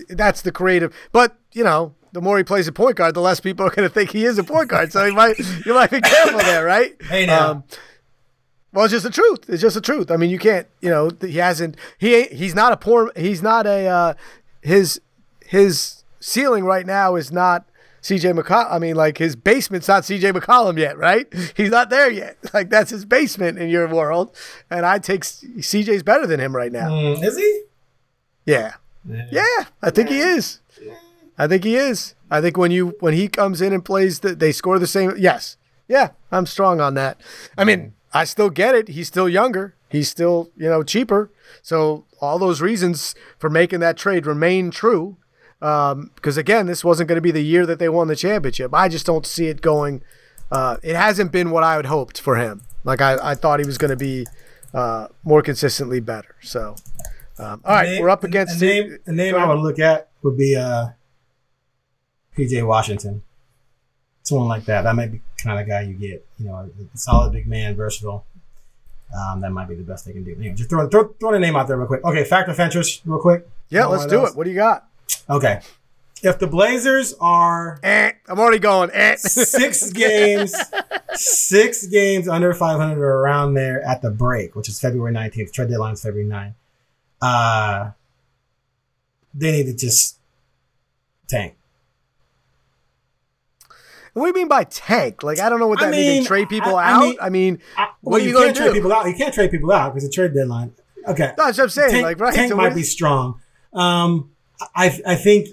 [0.09, 0.93] that's the creative.
[1.13, 3.88] But you know, the more he plays a point guard, the less people are going
[3.88, 4.91] to think he is a point guard.
[4.91, 6.93] So you might you might be careful there, right?
[7.03, 7.63] Hey, now.
[8.76, 9.45] Well, it's just the truth.
[9.47, 10.11] It's just the truth.
[10.11, 10.67] I mean, you can't.
[10.82, 11.78] You know, he hasn't.
[11.97, 12.34] He ain't.
[12.34, 13.09] He's not a poor.
[13.15, 13.88] He's not a.
[13.88, 14.13] Uh,
[14.61, 14.99] his
[15.45, 17.65] his ceiling right now is not.
[18.01, 21.26] CJ McCollum, I mean, like his basement's not CJ McCollum yet, right?
[21.57, 22.38] He's not there yet.
[22.53, 24.38] Like that's his basement in your world,
[24.69, 26.89] and I take CJ's better than him right now.
[26.91, 27.63] Mm, is he?
[28.45, 28.76] Yeah,
[29.32, 30.59] yeah, I think he is.
[31.36, 32.13] I think he is.
[32.30, 35.13] I think when you when he comes in and plays, the, they score the same.
[35.17, 35.57] Yes,
[35.88, 37.19] yeah, I'm strong on that.
[37.57, 38.88] I mean, I still get it.
[38.88, 39.76] He's still younger.
[39.89, 41.30] He's still you know cheaper.
[41.61, 45.18] So all those reasons for making that trade remain true.
[45.59, 48.74] Because again, this wasn't going to be the year that they won the championship.
[48.74, 50.01] I just don't see it going.
[50.51, 52.61] Uh, it hasn't been what I had hoped for him.
[52.84, 54.26] Like I, I thought he was going to be
[54.74, 56.36] uh, more consistently better.
[56.41, 56.76] So.
[57.38, 58.97] Um, all right, Name- we're up against a name.
[59.07, 60.88] A name I would look at would be uh,
[62.38, 63.24] PJ Washington.
[64.24, 64.84] Someone like that.
[64.84, 66.26] That might be the kind of guy you get.
[66.38, 68.26] You know, a solid big man, versatile.
[69.18, 70.36] Um, that might be the best they can do.
[70.36, 72.04] Anyway, just throw, throw, throw a name out there real quick.
[72.04, 73.48] Okay, Fact or Fentress, real quick.
[73.70, 74.36] Yeah, let's do it.
[74.36, 74.88] What do you got?
[75.30, 75.62] Okay,
[76.24, 78.12] if the Blazers are Eh.
[78.28, 78.89] I'm already going.
[78.93, 79.16] Eh.
[79.16, 80.56] six games,
[81.14, 85.54] six games under 500 or around there at the break, which is February 19th.
[85.54, 86.54] Trade deadline is February 9th.
[87.22, 87.91] Uh,
[89.34, 90.18] they need to just
[91.28, 91.56] tank.
[94.16, 95.24] What do you mean by tank?
[95.24, 96.07] Like I don't know what I that means.
[96.07, 97.01] mean, They trade people I- I out.
[97.01, 98.74] mean- I mean, I, well, are you you, can't trade do?
[98.74, 99.05] people out.
[99.07, 100.74] You can't trade people out because the trade deadline.
[101.07, 101.91] Okay, that's what I'm saying.
[101.91, 103.39] tank, like right, tank so might what be strong.
[103.74, 104.32] Um,
[104.76, 105.49] I I think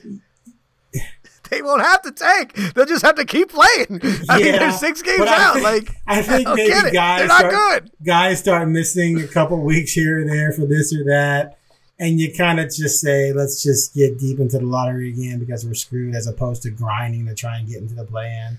[1.50, 2.54] they won't have to tank.
[2.74, 4.00] They'll just have to keep playing.
[4.30, 5.54] I mean, Yeah, they're six games out.
[5.54, 7.52] think- like I think maybe guys They're not start-
[7.82, 7.90] good.
[8.06, 11.58] guys start missing a couple weeks here and there for this or that,
[12.02, 15.64] and you kind of just say, let's just get deep into the lottery again because
[15.64, 18.58] we're screwed, as opposed to grinding to try and get into the play-in.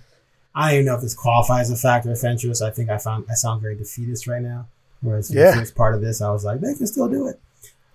[0.55, 2.61] I don't even know if this qualifies a Fact or Fentress.
[2.61, 4.67] I think I found I sound very defeatist right now.
[5.01, 5.51] Whereas Yeah.
[5.51, 7.39] the first part of this, I was like, they can still do it.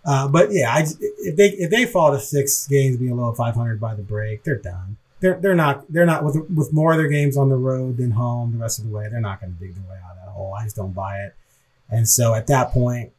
[0.05, 3.95] Uh, but yeah, I, if they if they fall to six games below 500 by
[3.95, 4.97] the break, they're done.
[5.21, 8.11] They're they're not they're not with with more of their games on the road than
[8.13, 9.09] home the rest of the way.
[9.11, 10.55] They're not going to dig their way out of that hole.
[10.55, 11.35] I just don't buy it.
[11.91, 13.13] And so at that point,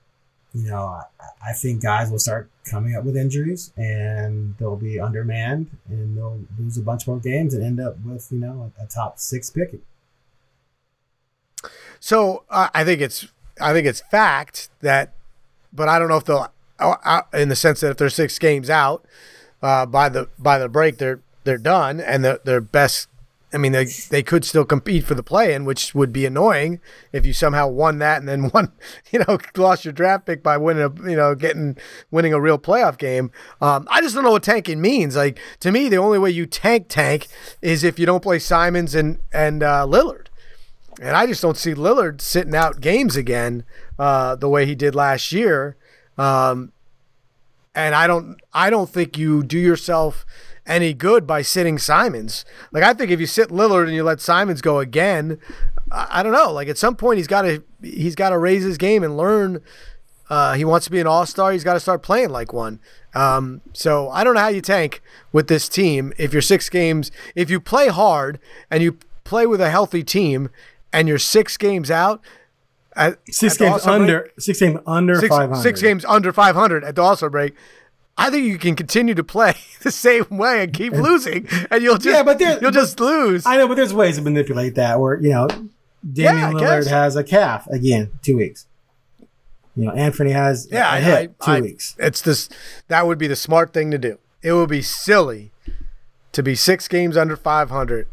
[0.53, 1.03] you know, I,
[1.49, 6.39] I think guys will start coming up with injuries and they'll be undermanned and they'll
[6.57, 9.49] lose a bunch more games and end up with you know a, a top six
[9.49, 9.79] pick.
[11.99, 13.27] So uh, I think it's
[13.59, 15.13] I think it's fact that,
[15.73, 18.69] but I don't know if they'll uh, in the sense that if they're six games
[18.69, 19.05] out
[19.61, 23.07] uh, by the by the break, they're they're done and they're, they're best.
[23.51, 26.79] I mean, they they could still compete for the play-in, which would be annoying
[27.11, 28.71] if you somehow won that and then won,
[29.11, 31.77] you know, lost your draft pick by winning a, you know, getting
[32.11, 33.31] winning a real playoff game.
[33.59, 35.15] Um, I just don't know what tanking means.
[35.15, 37.27] Like to me, the only way you tank tank
[37.61, 40.27] is if you don't play Simons and and uh, Lillard.
[41.01, 43.63] And I just don't see Lillard sitting out games again
[43.97, 45.77] uh, the way he did last year.
[46.17, 46.73] Um,
[47.73, 50.25] and I don't, I don't think you do yourself
[50.70, 52.45] any good by sitting Simons.
[52.72, 55.39] Like I think if you sit Lillard and you let Simons go again,
[55.91, 56.51] I, I don't know.
[56.53, 59.61] Like at some point he's got to, he's got to raise his game and learn.
[60.30, 61.51] Uh, he wants to be an all star.
[61.51, 62.80] He's got to start playing like one.
[63.15, 65.01] Um, so I don't know how you tank
[65.32, 67.11] with this team if you're six games.
[67.36, 68.39] If you play hard
[68.70, 70.49] and you play with a healthy team,
[70.91, 72.22] and you're six games out.
[72.95, 75.61] At, Six at games under break, six games under six, 500.
[75.61, 77.55] six games under 500 at the All Star break.
[78.20, 81.97] I think you can continue to play the same way and keep losing, and you'll
[81.97, 83.45] just Yeah, but there- you'll just lose.
[83.45, 85.47] I know, but there's ways to manipulate that where, you know,
[86.13, 88.65] Yeah, Damian I Lillard has a calf again, two weeks.
[89.76, 91.95] You know, Anthony has yeah, a I- two I- weeks.
[91.97, 92.49] It's this.
[92.89, 94.20] That would be the smart thing to do.
[94.41, 95.51] It would be silly
[96.34, 98.07] to be six games under 500,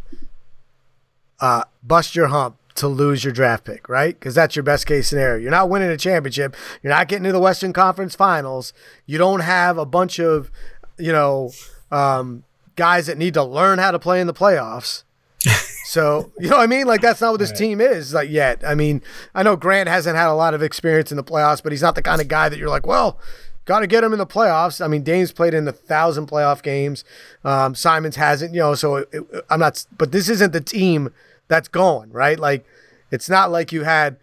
[1.41, 4.19] uh, bust your hump to lose your draft pick, right?
[4.19, 5.41] Because that's your best case scenario.
[5.43, 6.55] You're not winning a championship.
[6.83, 8.73] You're not getting to the Western Conference Finals.
[9.07, 10.51] You don't have a bunch of,
[10.99, 11.51] you know,
[11.91, 12.45] um,
[12.77, 15.03] guys that need to learn how to play in the playoffs.
[15.89, 16.87] So you know what I mean?
[16.89, 18.63] Like that's not what this team is like yet.
[18.67, 19.03] I mean,
[19.37, 21.95] I know Grant hasn't had a lot of experience in the playoffs, but he's not
[21.95, 23.19] the kind of guy that you're like, well,
[23.67, 24.85] got to get him in the playoffs.
[24.85, 27.05] I mean, Dame's played in a thousand playoff games.
[27.45, 28.75] Um, Simons hasn't, you know.
[28.75, 31.15] So it, it- I'm not, but this isn't the team
[31.49, 32.39] that's going right.
[32.39, 32.65] Like
[33.11, 34.17] it's not like you had,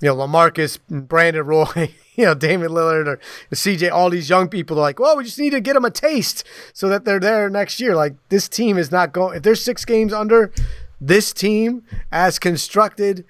[0.00, 3.20] you know, Lamarcus, Brandon Roy, you know, Damian Lillard or
[3.52, 3.90] CJ.
[3.90, 6.44] All these young people are like, well, we just need to get them a taste
[6.72, 7.94] so that they're there next year.
[7.94, 9.36] Like this team is not going.
[9.36, 10.52] If there's six games under,
[11.00, 13.24] this team as constructed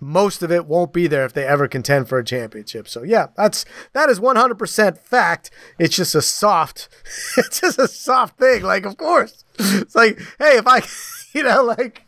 [0.00, 2.88] most of it won't be there if they ever contend for a championship.
[2.88, 5.50] So yeah, that's that is 100% fact.
[5.78, 6.88] It's just a soft
[7.36, 8.62] it's just a soft thing.
[8.62, 9.44] Like of course.
[9.58, 10.80] It's like, hey, if I
[11.32, 12.02] you know like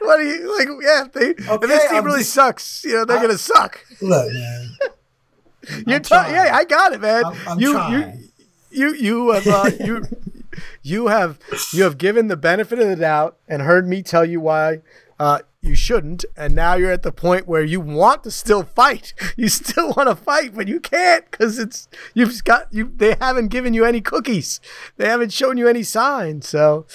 [0.00, 3.04] what do you like yeah, they, if Okay, this team I'm really sucks, you know,
[3.04, 3.84] they're going to suck.
[4.00, 4.76] Look, man.
[5.86, 6.34] You're trying.
[6.34, 7.24] yeah, I got it, man.
[7.24, 8.30] I'm, I'm you trying.
[8.70, 10.04] you you you have uh, you
[10.82, 11.38] you have
[11.72, 14.80] you have given the benefit of the doubt and heard me tell you why
[15.18, 19.14] uh, you shouldn't, and now you're at the point where you want to still fight.
[19.36, 22.92] You still want to fight, but you can't because it's you've got you.
[22.94, 24.60] They haven't given you any cookies.
[24.96, 26.48] They haven't shown you any signs.
[26.48, 26.86] So.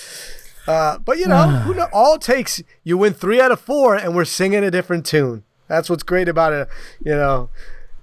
[0.67, 3.95] Uh, but you know, who know, all it takes you win three out of four,
[3.95, 5.43] and we're singing a different tune.
[5.67, 6.67] That's what's great about it.
[7.03, 7.49] You know,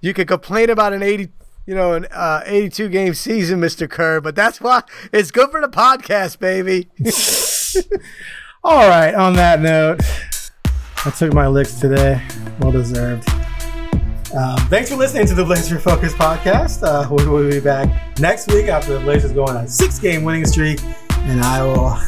[0.01, 1.29] you could complain about an eighty,
[1.67, 4.83] you know, an uh, eighty-two game season, Mister Kerr, but that's why
[5.13, 6.89] it's good for the podcast, baby.
[8.63, 10.01] All right, on that note,
[11.07, 12.23] I took my licks today.
[12.59, 13.27] Well deserved.
[14.37, 16.85] Um, thanks for listening to the Blazer Focus podcast.
[16.85, 20.23] Uh, we will be back next week after the Blazers go on a six game
[20.23, 20.79] winning streak,
[21.23, 21.99] and I will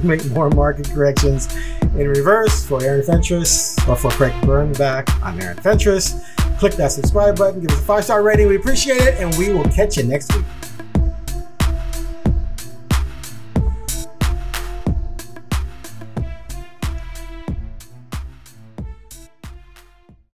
[0.02, 5.08] make more market corrections in reverse for Aaron Fentress or for Craig Birnbach.
[5.22, 6.24] I'm Aaron Fentress.
[6.58, 8.48] Click that subscribe button, give us a five star rating.
[8.48, 10.44] We appreciate it, and we will catch you next week.